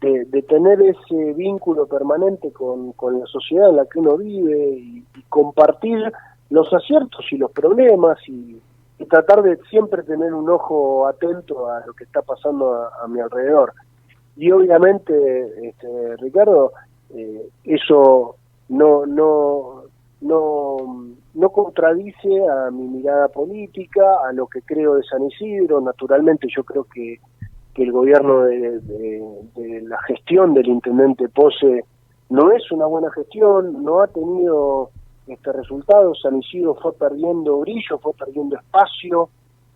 de, 0.00 0.42
tener 0.42 0.80
ese 0.80 1.32
vínculo 1.34 1.86
permanente 1.86 2.52
con, 2.52 2.92
con 2.92 3.20
la 3.20 3.26
sociedad 3.26 3.70
en 3.70 3.76
la 3.76 3.86
que 3.86 3.98
uno 3.98 4.16
vive 4.16 4.78
y, 4.78 5.04
compartir 5.28 6.12
los 6.48 6.72
aciertos 6.72 7.24
y 7.30 7.36
los 7.36 7.50
problemas 7.52 8.18
y, 8.28 8.60
tratar 9.08 9.42
de 9.42 9.56
siempre 9.70 10.02
tener 10.02 10.34
un 10.34 10.48
ojo 10.50 11.08
atento 11.08 11.70
a 11.70 11.84
lo 11.86 11.94
que 11.94 12.04
está 12.04 12.20
pasando 12.20 12.74
a, 12.74 12.90
a 13.02 13.08
mi 13.08 13.18
alrededor. 13.18 13.72
Y 14.36 14.50
obviamente, 14.52 15.68
este, 15.68 16.16
Ricardo, 16.18 16.72
eh, 17.14 17.48
eso 17.64 18.36
no, 18.68 19.04
no, 19.06 19.84
no, 20.20 20.76
no 21.34 21.48
contradice 21.50 22.28
a 22.48 22.70
mi 22.70 22.86
mirada 22.88 23.28
política, 23.28 24.02
a 24.28 24.32
lo 24.32 24.46
que 24.46 24.62
creo 24.62 24.94
de 24.94 25.02
San 25.02 25.24
Isidro. 25.24 25.80
Naturalmente 25.80 26.46
yo 26.54 26.62
creo 26.64 26.84
que, 26.84 27.20
que 27.74 27.82
el 27.84 27.92
gobierno 27.92 28.44
de, 28.44 28.80
de, 28.80 29.82
la 29.82 29.98
gestión 30.02 30.54
del 30.54 30.68
intendente 30.68 31.28
Pose 31.28 31.84
no 32.28 32.52
es 32.52 32.70
una 32.70 32.86
buena 32.86 33.10
gestión, 33.10 33.82
no 33.84 34.00
ha 34.00 34.06
tenido 34.08 34.90
este 35.26 35.52
resultado, 35.52 36.14
San 36.14 36.38
Isidro 36.38 36.74
fue 36.76 36.92
perdiendo 36.94 37.58
brillo, 37.60 37.98
fue 37.98 38.12
perdiendo 38.14 38.56
espacio, 38.56 39.28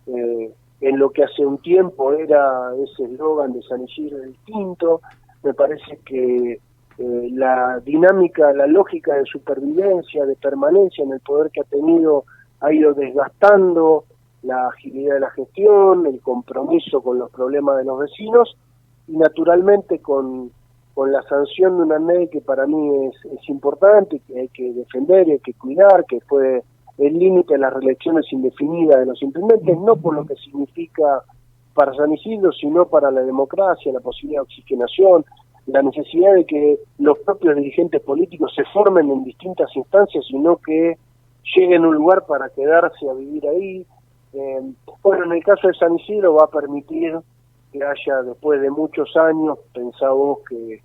eh, 0.07 0.53
en 0.81 0.99
lo 0.99 1.09
que 1.09 1.23
hace 1.23 1.45
un 1.45 1.57
tiempo 1.59 2.13
era 2.13 2.71
ese 2.75 3.05
eslogan 3.05 3.53
de 3.53 3.61
San 3.63 3.83
Isidro 3.83 4.19
distinto, 4.19 5.01
me 5.43 5.53
parece 5.53 5.99
que 6.05 6.59
eh, 6.97 7.29
la 7.31 7.79
dinámica, 7.79 8.53
la 8.53 8.67
lógica 8.67 9.15
de 9.15 9.25
supervivencia, 9.25 10.25
de 10.25 10.35
permanencia 10.35 11.03
en 11.03 11.13
el 11.13 11.19
poder 11.21 11.51
que 11.51 11.61
ha 11.61 11.65
tenido 11.65 12.25
ha 12.61 12.73
ido 12.73 12.93
desgastando 12.93 14.05
la 14.45 14.67
agilidad 14.67 15.15
de 15.15 15.19
la 15.21 15.31
gestión, 15.31 16.05
el 16.05 16.21
compromiso 16.21 17.01
con 17.01 17.19
los 17.19 17.31
problemas 17.31 17.77
de 17.77 17.85
los 17.85 17.99
vecinos 17.99 18.55
y 19.07 19.17
naturalmente 19.17 19.99
con, 19.99 20.51
con 20.93 21.11
la 21.11 21.21
sanción 21.23 21.77
de 21.77 21.83
una 21.83 21.99
ley 21.99 22.27
que 22.29 22.41
para 22.41 22.65
mí 22.65 23.07
es, 23.07 23.49
importante, 23.49 24.21
que 24.27 24.39
hay 24.39 24.47
que 24.49 24.73
defender 24.73 25.27
y 25.27 25.31
hay 25.33 25.39
que 25.39 25.53
cuidar, 25.53 26.05
que 26.05 26.21
fue 26.21 26.63
el 26.97 27.19
límite 27.19 27.55
de 27.55 27.59
las 27.59 27.73
reelecciones 27.73 28.31
indefinidas 28.31 28.99
de 28.99 29.05
los 29.05 29.21
intendentes, 29.21 29.77
no 29.77 29.95
por 29.97 30.15
lo 30.15 30.25
que 30.25 30.35
significa 30.35 31.23
para 31.73 31.93
San 31.93 32.13
Isidro, 32.13 32.51
sino 32.53 32.85
para 32.87 33.11
la 33.11 33.21
democracia, 33.21 33.91
la 33.91 33.99
posibilidad 33.99 34.39
de 34.39 34.43
oxigenación, 34.43 35.25
la 35.65 35.81
necesidad 35.81 36.33
de 36.35 36.45
que 36.45 36.79
los 36.99 37.17
propios 37.19 37.55
dirigentes 37.55 38.01
políticos 38.01 38.53
se 38.55 38.63
formen 38.65 39.11
en 39.11 39.23
distintas 39.23 39.75
instancias, 39.75 40.23
sino 40.27 40.57
que 40.57 40.97
lleguen 41.55 41.83
a 41.83 41.87
un 41.89 41.95
lugar 41.95 42.25
para 42.25 42.49
quedarse 42.49 43.09
a 43.09 43.13
vivir 43.13 43.47
ahí. 43.47 43.85
Eh, 44.35 44.59
bueno, 45.01 45.25
en 45.25 45.31
el 45.31 45.43
caso 45.43 45.67
de 45.67 45.73
San 45.75 45.97
Isidro 45.97 46.33
va 46.33 46.43
a 46.43 46.49
permitir 46.49 47.17
que 47.71 47.83
haya, 47.83 48.21
después 48.23 48.61
de 48.61 48.69
muchos 48.69 49.15
años, 49.15 49.57
pensamos 49.73 50.39
que 50.49 50.81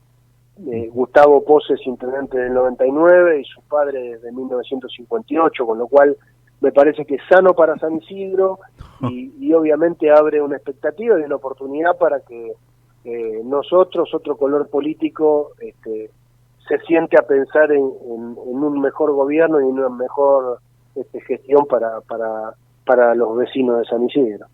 eh, 0.70 0.88
Gustavo 0.92 1.44
Pose 1.44 1.74
es 1.74 1.86
intendente 1.86 2.38
del 2.38 2.54
99 2.54 3.40
y 3.40 3.44
su 3.44 3.60
padre 3.62 4.00
desde 4.12 4.30
1958, 4.30 5.66
con 5.66 5.78
lo 5.78 5.88
cual 5.88 6.16
me 6.60 6.70
parece 6.70 7.04
que 7.04 7.16
es 7.16 7.22
sano 7.28 7.54
para 7.54 7.76
San 7.78 7.96
Isidro 7.96 8.60
y, 9.00 9.32
y 9.40 9.52
obviamente 9.52 10.10
abre 10.10 10.40
una 10.40 10.56
expectativa 10.56 11.18
y 11.18 11.22
una 11.22 11.36
oportunidad 11.36 11.96
para 11.98 12.20
que 12.20 12.52
eh, 13.04 13.40
nosotros, 13.44 14.14
otro 14.14 14.36
color 14.36 14.68
político, 14.68 15.52
este, 15.58 16.10
se 16.68 16.78
siente 16.86 17.16
a 17.18 17.26
pensar 17.26 17.72
en, 17.72 17.82
en, 17.82 18.36
en 18.46 18.62
un 18.62 18.80
mejor 18.80 19.12
gobierno 19.12 19.60
y 19.60 19.64
en 19.64 19.78
una 19.78 19.88
mejor 19.88 20.58
este, 20.94 21.20
gestión 21.22 21.64
para, 21.66 22.00
para, 22.02 22.54
para 22.84 23.14
los 23.14 23.36
vecinos 23.36 23.78
de 23.78 23.84
San 23.86 24.04
Isidro. 24.04 24.46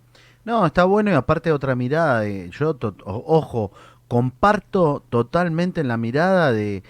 No, 0.44 0.64
está 0.66 0.84
bueno 0.84 1.10
y 1.10 1.14
aparte 1.14 1.50
otra 1.52 1.74
mirada, 1.74 2.20
de, 2.20 2.50
yo, 2.50 2.74
to- 2.74 2.94
ojo, 3.04 3.72
comparto 4.08 5.02
totalmente 5.08 5.82
la 5.82 5.96
mirada 5.96 6.52
de, 6.52 6.82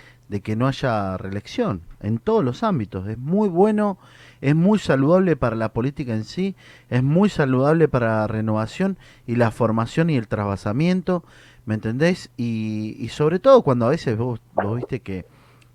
que 0.42 0.56
no 0.56 0.66
haya 0.68 1.16
reelección 1.16 1.80
en 2.00 2.18
todos 2.18 2.44
los 2.44 2.62
ámbitos. 2.62 3.08
Es 3.08 3.16
muy 3.18 3.48
bueno, 3.48 3.96
es 4.42 4.54
muy 4.54 4.78
saludable 4.78 5.36
para 5.36 5.56
la 5.56 5.72
política 5.72 6.12
en 6.14 6.24
sí, 6.24 6.54
es 6.90 7.02
muy 7.02 7.30
saludable 7.30 7.88
para 7.88 8.18
la 8.18 8.26
renovación 8.26 8.98
y 9.26 9.36
la 9.36 9.50
formación 9.50 10.10
y 10.10 10.16
el 10.16 10.28
trasvasamiento, 10.28 11.24
¿me 11.64 11.74
entendés? 11.74 12.30
Y, 12.36 13.08
sobre 13.10 13.38
todo 13.38 13.62
cuando 13.62 13.86
a 13.86 13.90
veces 13.90 14.18
vos, 14.18 14.40
vos 14.54 14.76
viste 14.76 15.00
que 15.00 15.24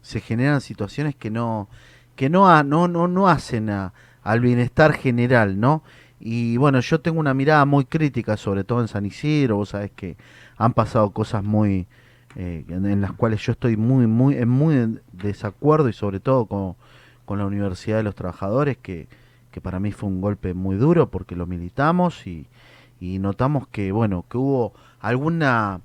se 0.02 0.20
generan 0.20 0.62
situaciones 0.62 1.16
que 1.16 1.30
no 1.32 1.68
que 2.16 2.30
no 2.30 2.64
no 2.64 2.88
no 2.88 3.08
no 3.08 3.28
hacen 3.30 3.70
a- 3.70 3.94
al 4.24 4.40
bienestar 4.40 4.94
general, 4.94 5.60
¿no? 5.60 5.84
Y 6.20 6.58
bueno, 6.58 6.80
yo 6.82 7.02
tengo 7.02 7.20
una 7.20 7.34
mirada 7.34 7.66
muy 7.66 7.86
crítica, 7.86 8.38
sobre 8.38 8.64
todo 8.64 8.82
en 8.82 8.88
San 8.88 9.06
Isidro, 9.06 9.58
vos 9.58 9.70
sabés 9.70 9.92
que 9.92 10.18
han 10.58 10.74
pasado 10.74 11.10
cosas 11.12 11.44
muy 11.44 11.88
eh, 12.36 12.64
en, 12.70 13.02
las 13.02 13.12
cuales 13.14 13.42
yo 13.42 13.54
estoy 13.54 13.76
muy 13.76 14.08
muy 14.08 14.36
en 14.36 14.48
muy 14.48 15.00
desacuerdo 15.12 15.90
y 15.90 15.94
sobre 15.94 16.20
todo 16.20 16.46
con, 16.46 16.76
con 17.26 17.40
la 17.40 17.46
Universidad 17.46 17.98
de 17.98 18.04
los 18.04 18.16
Trabajadores 18.16 18.78
que, 18.78 19.08
que 19.52 19.62
para 19.62 19.80
mí 19.80 19.92
fue 19.92 20.10
un 20.10 20.22
golpe 20.22 20.54
muy 20.54 20.78
duro 20.78 21.10
porque 21.10 21.36
lo 21.36 21.46
militamos 21.46 22.28
y, 22.28 22.48
y 23.00 23.20
notamos 23.20 23.68
que 23.68 23.92
bueno, 23.92 24.24
que 24.30 24.38
hubo 24.38 24.74
alguna 25.00 25.82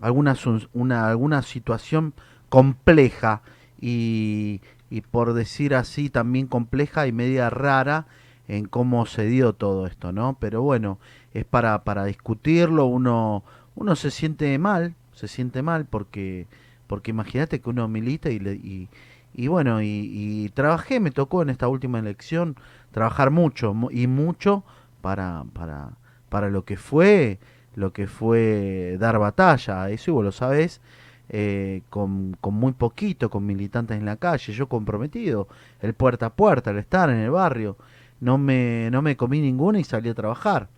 alguna 0.00 0.36
una 0.74 1.08
alguna 1.08 1.42
situación 1.42 2.12
compleja 2.48 3.42
y, 3.80 4.60
y 4.90 5.00
por 5.02 5.32
decir 5.34 5.74
así 5.74 6.10
también 6.10 6.46
compleja 6.46 7.06
y 7.06 7.12
media 7.12 7.50
rara 7.50 8.06
en 8.48 8.66
cómo 8.66 9.06
se 9.06 9.26
dio 9.26 9.52
todo 9.54 9.86
esto, 9.86 10.12
¿no? 10.12 10.36
Pero 10.40 10.62
bueno, 10.62 10.98
es 11.34 11.44
para, 11.44 11.82
para 11.84 12.04
discutirlo, 12.04 12.86
uno, 12.86 13.42
uno 13.74 13.96
se 13.96 14.10
siente 14.10 14.56
mal, 14.58 14.94
se 15.12 15.28
siente 15.28 15.62
mal 15.62 15.84
porque, 15.86 16.46
porque 16.86 17.10
imagínate 17.10 17.60
que 17.60 17.70
uno 17.70 17.88
milita 17.88 18.30
y, 18.30 18.38
le, 18.38 18.54
y, 18.54 18.88
y 19.34 19.48
bueno, 19.48 19.82
y, 19.82 19.86
y 20.12 20.48
trabajé, 20.50 21.00
me 21.00 21.10
tocó 21.10 21.42
en 21.42 21.50
esta 21.50 21.68
última 21.68 21.98
elección 21.98 22.56
trabajar 22.92 23.30
mucho 23.30 23.74
mu- 23.74 23.90
y 23.90 24.06
mucho 24.06 24.64
para, 25.02 25.44
para, 25.52 25.90
para 26.28 26.48
lo 26.50 26.64
que 26.64 26.76
fue, 26.76 27.38
lo 27.74 27.92
que 27.92 28.06
fue 28.06 28.96
dar 28.98 29.18
batalla, 29.18 29.90
eso 29.90 30.10
y 30.10 30.14
vos 30.14 30.24
lo 30.24 30.32
sabés, 30.32 30.80
eh, 31.28 31.82
con, 31.90 32.36
con 32.40 32.54
muy 32.54 32.72
poquito, 32.72 33.30
con 33.30 33.46
militantes 33.46 33.96
en 33.96 34.04
la 34.04 34.16
calle, 34.16 34.52
yo 34.52 34.68
comprometido, 34.68 35.48
el 35.80 35.94
puerta 35.94 36.26
a 36.26 36.34
puerta, 36.34 36.70
el 36.70 36.78
estar 36.78 37.10
en 37.10 37.16
el 37.16 37.30
barrio, 37.30 37.76
no 38.20 38.38
me, 38.38 38.88
no 38.90 39.02
me 39.02 39.16
comí 39.16 39.40
ninguna 39.40 39.78
y 39.78 39.84
salí 39.84 40.08
a 40.08 40.14
trabajar. 40.14 40.68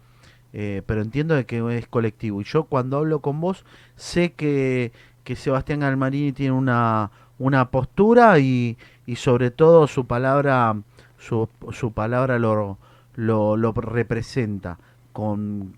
Eh, 0.54 0.82
pero 0.86 1.02
entiendo 1.02 1.34
de 1.34 1.44
que 1.44 1.76
es 1.76 1.86
colectivo. 1.88 2.40
Y 2.40 2.44
yo 2.44 2.64
cuando 2.64 2.96
hablo 2.96 3.20
con 3.20 3.40
vos 3.40 3.64
sé 3.96 4.32
que, 4.32 4.92
que 5.24 5.36
Sebastián 5.36 5.80
Galmarini 5.80 6.32
tiene 6.32 6.52
una, 6.52 7.10
una 7.38 7.70
postura 7.70 8.38
y, 8.38 8.78
y 9.06 9.16
sobre 9.16 9.50
todo 9.50 9.86
su 9.86 10.06
palabra, 10.06 10.74
su, 11.18 11.48
su 11.72 11.92
palabra 11.92 12.38
lo, 12.38 12.78
lo, 13.14 13.56
lo 13.56 13.72
representa 13.72 14.78
con 15.12 15.74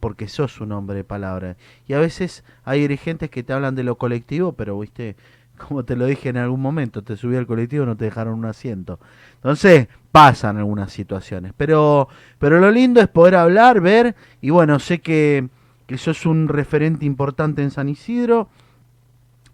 porque 0.00 0.28
sos 0.28 0.60
un 0.60 0.72
hombre 0.72 0.96
de 0.96 1.04
palabra. 1.04 1.56
Y 1.86 1.94
a 1.94 1.98
veces 1.98 2.44
hay 2.64 2.80
dirigentes 2.80 3.30
que 3.30 3.42
te 3.42 3.52
hablan 3.52 3.74
de 3.74 3.84
lo 3.84 3.96
colectivo, 3.96 4.52
pero 4.52 4.78
viste, 4.78 5.16
como 5.56 5.84
te 5.84 5.96
lo 5.96 6.06
dije 6.06 6.28
en 6.28 6.36
algún 6.36 6.60
momento, 6.60 7.02
te 7.02 7.16
subí 7.16 7.36
al 7.36 7.46
colectivo 7.46 7.84
y 7.84 7.86
no 7.86 7.96
te 7.96 8.06
dejaron 8.06 8.34
un 8.34 8.46
asiento. 8.46 8.98
Entonces, 9.36 9.88
pasan 10.12 10.58
algunas 10.58 10.92
situaciones. 10.92 11.52
Pero, 11.56 12.08
pero 12.38 12.60
lo 12.60 12.70
lindo 12.70 13.00
es 13.00 13.08
poder 13.08 13.36
hablar, 13.36 13.80
ver, 13.80 14.14
y 14.40 14.50
bueno, 14.50 14.78
sé 14.78 15.00
que, 15.00 15.48
que 15.86 15.98
sos 15.98 16.26
un 16.26 16.48
referente 16.48 17.04
importante 17.04 17.62
en 17.62 17.70
San 17.70 17.88
Isidro, 17.88 18.48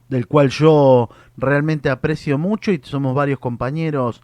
del 0.09 0.27
cual 0.27 0.51
yo 0.51 1.09
realmente 1.37 1.89
aprecio 1.89 2.37
mucho 2.37 2.73
y 2.73 2.81
somos 2.83 3.15
varios 3.15 3.39
compañeros 3.39 4.23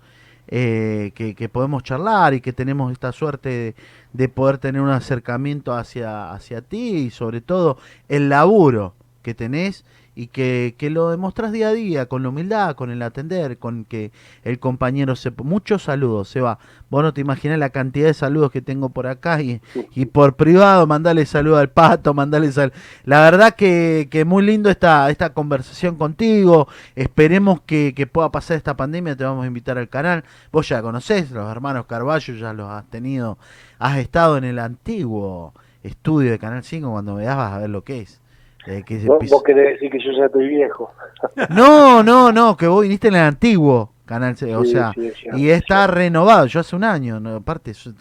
eh, 0.48 1.12
que, 1.14 1.34
que 1.34 1.48
podemos 1.48 1.82
charlar 1.82 2.34
y 2.34 2.40
que 2.40 2.52
tenemos 2.52 2.92
esta 2.92 3.12
suerte 3.12 3.48
de, 3.48 3.74
de 4.12 4.28
poder 4.28 4.58
tener 4.58 4.80
un 4.80 4.90
acercamiento 4.90 5.74
hacia, 5.74 6.32
hacia 6.32 6.62
ti 6.62 6.96
y 6.96 7.10
sobre 7.10 7.40
todo 7.40 7.78
el 8.08 8.28
laburo 8.28 8.94
que 9.22 9.34
tenés 9.34 9.84
y 10.16 10.28
que, 10.28 10.74
que 10.78 10.88
lo 10.88 11.10
demostrás 11.10 11.52
día 11.52 11.68
a 11.68 11.72
día, 11.74 12.06
con 12.06 12.22
la 12.22 12.30
humildad, 12.30 12.74
con 12.74 12.90
el 12.90 13.02
atender, 13.02 13.58
con 13.58 13.84
que 13.84 14.12
el 14.44 14.58
compañero 14.58 15.14
se... 15.14 15.30
Muchos 15.30 15.82
saludos, 15.82 16.30
Seba. 16.30 16.58
Vos 16.88 17.02
no 17.02 17.12
te 17.12 17.20
imaginás 17.20 17.58
la 17.58 17.68
cantidad 17.68 18.06
de 18.06 18.14
saludos 18.14 18.50
que 18.50 18.62
tengo 18.62 18.88
por 18.88 19.08
acá 19.08 19.42
y, 19.42 19.60
y 19.94 20.06
por 20.06 20.36
privado, 20.36 20.86
mandale 20.86 21.26
saludo 21.26 21.58
al 21.58 21.68
pato, 21.68 22.14
mandale 22.14 22.50
sal... 22.50 22.72
La 23.04 23.20
verdad 23.20 23.54
que, 23.54 24.08
que 24.10 24.24
muy 24.24 24.42
lindo 24.42 24.70
esta, 24.70 25.10
esta 25.10 25.34
conversación 25.34 25.96
contigo. 25.96 26.66
Esperemos 26.94 27.60
que, 27.60 27.92
que 27.94 28.06
pueda 28.06 28.32
pasar 28.32 28.56
esta 28.56 28.74
pandemia, 28.74 29.16
te 29.16 29.24
vamos 29.24 29.44
a 29.44 29.48
invitar 29.48 29.76
al 29.76 29.90
canal. 29.90 30.24
Vos 30.50 30.66
ya 30.66 30.80
conocés, 30.80 31.30
los 31.30 31.50
hermanos 31.50 31.84
Carballo 31.84 32.34
ya 32.34 32.54
los 32.54 32.70
has 32.70 32.86
tenido, 32.86 33.36
has 33.78 33.98
estado 33.98 34.38
en 34.38 34.44
el 34.44 34.60
antiguo 34.60 35.52
estudio 35.82 36.30
de 36.30 36.38
Canal 36.38 36.64
5 36.64 36.90
cuando 36.90 37.16
veas 37.16 37.36
vas 37.36 37.52
a 37.52 37.58
ver 37.58 37.68
lo 37.68 37.84
que 37.84 38.00
es. 38.00 38.20
Eh, 38.66 38.82
que 38.84 38.98
Vos, 39.06 39.18
vos 39.30 39.42
querés 39.42 39.74
decir 39.74 39.90
que 39.90 39.98
yo 39.98 40.12
ya 40.18 40.26
estoy 40.26 40.48
viejo. 40.48 40.90
No, 41.50 42.02
no, 42.02 42.32
no, 42.32 42.56
que 42.56 42.66
vos 42.66 42.82
viniste 42.82 43.08
en 43.08 43.14
el 43.14 43.20
antiguo 43.22 43.92
Canal 44.04 44.36
5, 44.36 44.58
o 44.58 44.64
Sí, 44.64 44.70
sea, 44.72 44.92
sí, 44.94 45.12
y 45.34 45.48
es 45.50 45.58
está 45.58 45.86
renovado, 45.86 46.46
yo 46.46 46.60
hace 46.60 46.76
un 46.76 46.84
año, 46.84 47.18
¿no? 47.20 47.36
aparte 47.36 47.74
sos, 47.74 47.94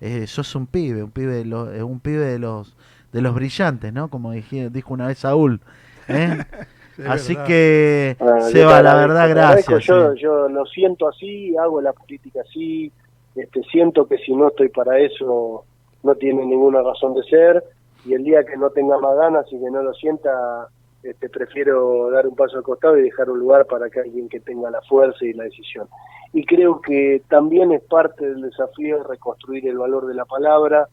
eh, 0.00 0.26
sos 0.26 0.54
un 0.54 0.66
pibe, 0.66 1.02
un 1.02 1.10
pibe 1.10 1.32
de 1.34 1.44
los, 1.44 1.74
eh, 1.74 1.82
un 1.82 2.00
pibe 2.00 2.24
de 2.24 2.38
los 2.38 2.76
de 3.12 3.20
los 3.22 3.34
brillantes, 3.34 3.92
¿no? 3.92 4.08
Como 4.08 4.30
dije- 4.32 4.70
dijo 4.70 4.94
una 4.94 5.08
vez 5.08 5.18
Saúl. 5.18 5.60
¿eh? 6.06 6.38
Así 7.08 7.34
verdad. 7.34 7.46
que, 7.48 8.16
te 8.18 8.40
Seba, 8.52 8.82
la 8.82 8.94
verdad, 8.94 9.28
gracias. 9.28 9.84
Yo, 9.84 10.12
sí. 10.14 10.20
yo 10.20 10.48
lo 10.48 10.64
siento 10.66 11.08
así, 11.08 11.56
hago 11.56 11.80
la 11.80 11.92
política 11.92 12.40
así, 12.48 12.92
este, 13.34 13.62
siento 13.72 14.06
que 14.06 14.18
si 14.18 14.32
no 14.34 14.48
estoy 14.48 14.68
para 14.68 14.98
eso 14.98 15.64
no 16.02 16.14
tiene 16.14 16.44
ninguna 16.46 16.82
razón 16.82 17.14
de 17.14 17.22
ser 17.24 17.64
y 18.04 18.14
el 18.14 18.24
día 18.24 18.44
que 18.44 18.56
no 18.56 18.70
tenga 18.70 18.98
más 18.98 19.16
ganas 19.16 19.46
y 19.52 19.58
que 19.58 19.70
no 19.70 19.82
lo 19.82 19.92
sienta, 19.94 20.68
este, 21.02 21.28
prefiero 21.28 22.10
dar 22.10 22.26
un 22.26 22.34
paso 22.34 22.56
al 22.56 22.62
costado 22.62 22.98
y 22.98 23.02
dejar 23.02 23.30
un 23.30 23.38
lugar 23.38 23.66
para 23.66 23.90
que 23.90 24.00
alguien 24.00 24.28
que 24.28 24.40
tenga 24.40 24.70
la 24.70 24.80
fuerza 24.82 25.24
y 25.24 25.32
la 25.32 25.44
decisión. 25.44 25.88
Y 26.32 26.44
creo 26.44 26.80
que 26.80 27.22
también 27.28 27.72
es 27.72 27.82
parte 27.82 28.28
del 28.28 28.42
desafío 28.42 29.02
reconstruir 29.02 29.66
el 29.66 29.78
valor 29.78 30.06
de 30.06 30.14
la 30.14 30.24
palabra, 30.24 30.88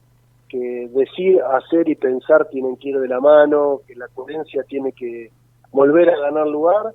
que 0.50 0.89
decir, 0.93 1.41
hacer 1.41 1.89
y 1.89 1.96
pensar 1.96 2.48
tienen 2.50 2.78
que 2.78 2.89
ir 2.89 3.00
de 3.00 3.08
la 3.08 3.20
mano, 3.20 3.82
que 3.86 3.96
la 3.96 4.08
coherencia 4.08 4.63
tiene 4.63 4.93
que 4.93 5.32
volver 5.72 6.10
a 6.10 6.20
ganar 6.20 6.48
lugar 6.48 6.93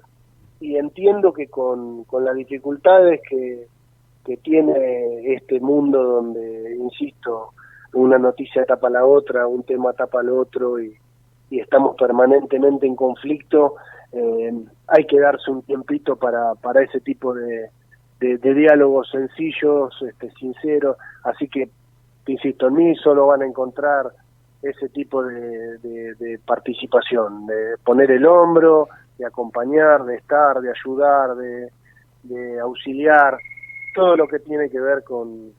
y 0.61 0.77
entiendo 0.77 1.33
que 1.33 1.48
con, 1.48 2.05
con 2.05 2.25
las 2.25 2.35
dificultades 2.35 3.20
que, 3.29 3.66
que 4.25 4.37
tiene 4.38 5.35
este 5.35 5.61
mundo 5.61 6.03
donde, 6.03 6.77
insisto, 6.77 7.51
una 7.94 8.18
noticia 8.18 8.64
tapa 8.64 8.88
la 8.90 9.05
otra, 9.05 9.46
un 9.46 9.62
tema 9.64 9.92
tapa 9.92 10.20
al 10.20 10.31
otro 10.31 10.81
y, 10.81 10.96
estamos 11.50 11.96
permanentemente 11.96 12.87
en 12.87 12.96
conflicto, 12.96 13.74
eh, 14.12 14.52
hay 14.87 15.05
que 15.07 15.20
darse 15.20 15.50
un 15.50 15.61
tiempito 15.62 16.16
para, 16.16 16.55
para 16.55 16.83
ese 16.83 17.00
tipo 17.00 17.35
de, 17.35 17.68
de, 18.20 18.38
de 18.38 18.55
diálogos 18.55 19.11
sencillos, 19.11 19.94
este, 20.00 20.31
sinceros, 20.33 20.96
así 21.24 21.48
que, 21.48 21.68
te 22.24 22.33
insisto, 22.33 22.68
en 22.68 22.74
mí 22.74 22.96
solo 22.96 23.26
van 23.26 23.42
a 23.42 23.46
encontrar 23.46 24.12
ese 24.62 24.88
tipo 24.88 25.22
de, 25.24 25.76
de- 25.78 26.14
de 26.14 26.38
participación, 26.38 27.46
de 27.46 27.74
poner 27.85 28.11
el 28.12 28.24
hombro, 28.24 28.88
de 29.18 29.26
acompañar, 29.26 30.05
de 30.05 30.16
estar, 30.16 30.61
de 30.61 30.70
ayudar, 30.70 31.35
de, 31.35 31.68
de 32.22 32.61
auxiliar, 32.61 33.37
todo 33.94 34.16
lo 34.16 34.26
que 34.26 34.38
tiene 34.38 34.70
que 34.70 34.81
ver 34.81 35.05
con, 35.05 35.52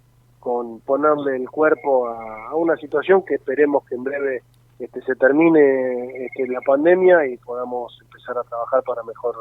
con 0.44 0.82
ponerle 0.82 1.38
el 1.38 1.50
cuerpo 1.50 2.10
a, 2.10 2.54
una 2.54 2.76
situación 2.76 3.24
que 3.26 3.36
esperemos 3.36 3.86
que 3.86 3.96
en 3.96 4.04
breve 4.04 4.44
este, 4.78 5.02
se 5.04 5.16
termine 5.16 6.26
este, 6.26 6.46
la 6.50 6.60
pandemia 6.60 7.26
y 7.28 7.38
podamos 7.38 7.98
empezar 8.02 8.38
a 8.38 8.44
trabajar 8.44 8.84
para 8.84 9.04
mejor 9.04 9.36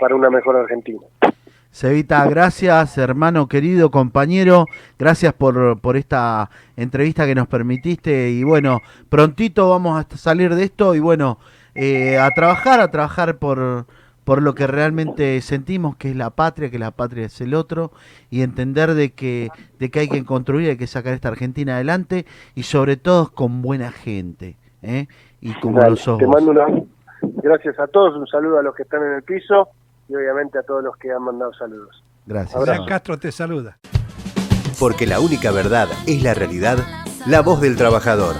para 0.00 0.14
una 0.14 0.30
mejor 0.30 0.56
Argentina. 0.56 1.02
Cevita, 1.70 2.26
gracias, 2.26 2.96
hermano 2.96 3.48
querido, 3.48 3.90
compañero. 3.90 4.64
Gracias 4.98 5.34
por, 5.34 5.78
por 5.82 5.98
esta 5.98 6.48
entrevista 6.74 7.26
que 7.26 7.34
nos 7.34 7.46
permitiste. 7.46 8.30
Y 8.30 8.42
bueno, 8.42 8.78
prontito 9.10 9.68
vamos 9.68 10.02
a 10.02 10.16
salir 10.16 10.54
de 10.54 10.64
esto 10.64 10.94
y 10.94 11.00
bueno, 11.00 11.38
eh, 11.74 12.18
a 12.18 12.30
trabajar, 12.30 12.80
a 12.80 12.90
trabajar 12.90 13.36
por, 13.36 13.84
por 14.30 14.42
lo 14.42 14.54
que 14.54 14.68
realmente 14.68 15.40
sentimos 15.40 15.96
que 15.96 16.10
es 16.10 16.14
la 16.14 16.30
patria, 16.30 16.70
que 16.70 16.78
la 16.78 16.92
patria 16.92 17.26
es 17.26 17.40
el 17.40 17.52
otro, 17.52 17.90
y 18.30 18.42
entender 18.42 18.94
de 18.94 19.10
que, 19.10 19.50
de 19.80 19.90
que 19.90 19.98
hay 19.98 20.08
que 20.08 20.24
construir, 20.24 20.68
hay 20.70 20.76
que 20.76 20.86
sacar 20.86 21.14
esta 21.14 21.26
Argentina 21.26 21.74
adelante 21.74 22.26
y 22.54 22.62
sobre 22.62 22.96
todo 22.96 23.32
con 23.34 23.60
buena 23.60 23.90
gente. 23.90 24.56
¿eh? 24.82 25.08
Y 25.40 25.52
como 25.54 25.80
Dale, 25.80 25.90
lo 25.90 25.96
sos 25.96 26.18
te 26.20 26.28
mando 26.28 26.52
una, 26.52 26.64
gracias 27.42 27.76
a 27.80 27.88
todos, 27.88 28.16
un 28.16 28.28
saludo 28.28 28.60
a 28.60 28.62
los 28.62 28.72
que 28.76 28.84
están 28.84 29.02
en 29.02 29.14
el 29.14 29.24
piso 29.24 29.68
y 30.08 30.14
obviamente 30.14 30.58
a 30.58 30.62
todos 30.62 30.84
los 30.84 30.96
que 30.96 31.10
han 31.10 31.24
mandado 31.24 31.52
saludos. 31.54 32.04
Gracias. 32.24 32.80
Castro 32.86 33.18
te 33.18 33.32
saluda. 33.32 33.78
Porque 34.78 35.08
la 35.08 35.18
única 35.18 35.50
verdad 35.50 35.88
es 36.06 36.22
la 36.22 36.34
realidad, 36.34 36.78
la 37.26 37.42
voz 37.42 37.60
del 37.60 37.76
trabajador. 37.76 38.36